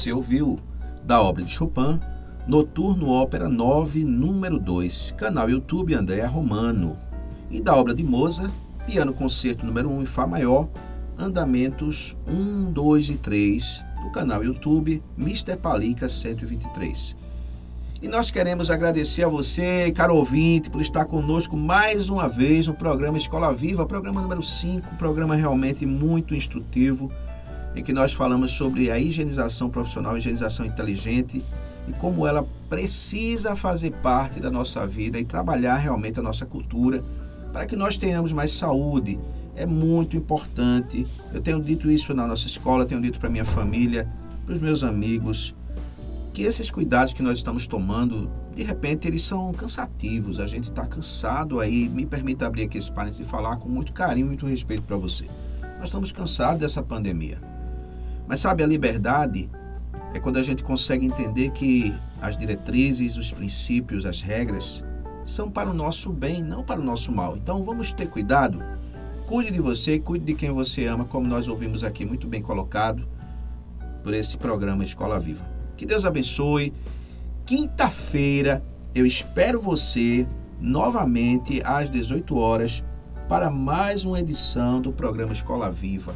Você 0.00 0.12
ouviu 0.14 0.58
da 1.04 1.20
obra 1.20 1.42
de 1.42 1.50
Chopin, 1.50 2.00
Noturno 2.48 3.10
Ópera 3.10 3.50
9, 3.50 4.02
número 4.02 4.58
2, 4.58 5.12
canal 5.14 5.50
YouTube 5.50 5.92
Andréa 5.92 6.26
Romano. 6.26 6.98
E 7.50 7.60
da 7.60 7.76
obra 7.76 7.92
de 7.92 8.02
Mozart, 8.02 8.50
Piano 8.86 9.12
Concerto 9.12 9.66
número 9.66 9.90
1 9.90 10.02
em 10.02 10.06
Fá 10.06 10.26
maior, 10.26 10.70
Andamentos 11.18 12.16
1, 12.26 12.72
2 12.72 13.10
e 13.10 13.16
3, 13.16 13.84
do 14.02 14.10
canal 14.10 14.42
YouTube 14.42 15.02
Mr. 15.18 15.58
Palica 15.58 16.08
123. 16.08 17.14
E 18.00 18.08
nós 18.08 18.30
queremos 18.30 18.70
agradecer 18.70 19.24
a 19.24 19.28
você, 19.28 19.92
caro 19.94 20.16
ouvinte, 20.16 20.70
por 20.70 20.80
estar 20.80 21.04
conosco 21.04 21.58
mais 21.58 22.08
uma 22.08 22.26
vez 22.26 22.66
no 22.66 22.72
programa 22.72 23.18
Escola 23.18 23.52
Viva, 23.52 23.84
programa 23.84 24.22
número 24.22 24.42
5, 24.42 24.96
programa 24.96 25.36
realmente 25.36 25.84
muito 25.84 26.34
instrutivo, 26.34 27.12
em 27.74 27.82
que 27.82 27.92
nós 27.92 28.12
falamos 28.12 28.52
sobre 28.52 28.90
a 28.90 28.98
higienização 28.98 29.70
profissional, 29.70 30.16
higienização 30.16 30.66
inteligente 30.66 31.44
e 31.88 31.92
como 31.92 32.26
ela 32.26 32.46
precisa 32.68 33.54
fazer 33.56 33.92
parte 34.02 34.40
da 34.40 34.50
nossa 34.50 34.86
vida 34.86 35.18
e 35.18 35.24
trabalhar 35.24 35.76
realmente 35.76 36.18
a 36.18 36.22
nossa 36.22 36.44
cultura 36.44 37.02
para 37.52 37.66
que 37.66 37.76
nós 37.76 37.96
tenhamos 37.96 38.32
mais 38.32 38.52
saúde. 38.52 39.18
É 39.56 39.66
muito 39.66 40.16
importante. 40.16 41.06
Eu 41.32 41.40
tenho 41.40 41.60
dito 41.60 41.90
isso 41.90 42.14
na 42.14 42.26
nossa 42.26 42.46
escola, 42.46 42.84
tenho 42.84 43.00
dito 43.00 43.18
para 43.18 43.28
minha 43.28 43.44
família, 43.44 44.08
para 44.46 44.54
os 44.54 44.60
meus 44.60 44.82
amigos 44.84 45.54
que 46.32 46.42
esses 46.42 46.70
cuidados 46.70 47.12
que 47.12 47.22
nós 47.22 47.38
estamos 47.38 47.66
tomando, 47.66 48.30
de 48.54 48.62
repente, 48.62 49.08
eles 49.08 49.22
são 49.22 49.52
cansativos. 49.52 50.38
A 50.38 50.46
gente 50.46 50.70
está 50.70 50.86
cansado 50.86 51.60
aí. 51.60 51.88
Me 51.88 52.06
permita 52.06 52.46
abrir 52.46 52.62
aqui 52.62 52.78
esse 52.78 52.90
parênteses 52.90 53.26
e 53.26 53.28
falar 53.28 53.56
com 53.56 53.68
muito 53.68 53.92
carinho 53.92 54.28
muito 54.28 54.46
respeito 54.46 54.82
para 54.82 54.96
você. 54.96 55.26
Nós 55.78 55.88
estamos 55.88 56.12
cansados 56.12 56.60
dessa 56.60 56.82
pandemia. 56.82 57.49
Mas 58.30 58.38
sabe, 58.38 58.62
a 58.62 58.66
liberdade 58.66 59.50
é 60.14 60.20
quando 60.20 60.36
a 60.36 60.42
gente 60.44 60.62
consegue 60.62 61.04
entender 61.04 61.50
que 61.50 61.92
as 62.22 62.36
diretrizes, 62.36 63.16
os 63.16 63.32
princípios, 63.32 64.06
as 64.06 64.20
regras 64.20 64.84
são 65.24 65.50
para 65.50 65.68
o 65.68 65.74
nosso 65.74 66.12
bem, 66.12 66.40
não 66.40 66.62
para 66.62 66.80
o 66.80 66.84
nosso 66.84 67.10
mal. 67.10 67.36
Então 67.36 67.64
vamos 67.64 67.90
ter 67.90 68.06
cuidado. 68.06 68.62
Cuide 69.26 69.50
de 69.50 69.58
você, 69.58 69.98
cuide 69.98 70.26
de 70.26 70.34
quem 70.34 70.52
você 70.52 70.86
ama, 70.86 71.04
como 71.04 71.26
nós 71.26 71.48
ouvimos 71.48 71.82
aqui 71.82 72.04
muito 72.04 72.28
bem 72.28 72.40
colocado 72.40 73.08
por 74.04 74.14
esse 74.14 74.36
programa 74.36 74.84
Escola 74.84 75.18
Viva. 75.18 75.42
Que 75.76 75.84
Deus 75.84 76.06
abençoe. 76.06 76.72
Quinta-feira 77.44 78.62
eu 78.94 79.04
espero 79.04 79.60
você 79.60 80.24
novamente 80.60 81.60
às 81.64 81.90
18 81.90 82.38
horas 82.38 82.84
para 83.28 83.50
mais 83.50 84.04
uma 84.04 84.20
edição 84.20 84.80
do 84.80 84.92
programa 84.92 85.32
Escola 85.32 85.68
Viva. 85.68 86.14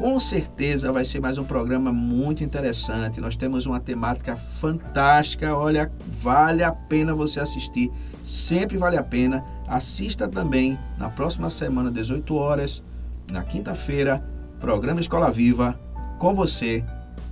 Com 0.00 0.18
certeza 0.18 0.90
vai 0.90 1.04
ser 1.04 1.20
mais 1.20 1.36
um 1.36 1.44
programa 1.44 1.92
muito 1.92 2.42
interessante. 2.42 3.20
Nós 3.20 3.36
temos 3.36 3.66
uma 3.66 3.78
temática 3.78 4.34
fantástica. 4.34 5.54
Olha, 5.54 5.92
vale 6.06 6.64
a 6.64 6.72
pena 6.72 7.14
você 7.14 7.38
assistir. 7.38 7.90
Sempre 8.22 8.78
vale 8.78 8.96
a 8.96 9.02
pena. 9.02 9.44
Assista 9.68 10.26
também 10.26 10.78
na 10.96 11.10
próxima 11.10 11.50
semana, 11.50 11.90
18 11.90 12.34
horas, 12.34 12.82
na 13.30 13.42
quinta-feira, 13.42 14.24
programa 14.58 15.00
Escola 15.00 15.30
Viva. 15.30 15.78
Com 16.18 16.34
você. 16.34 16.82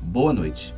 Boa 0.02 0.34
noite. 0.34 0.77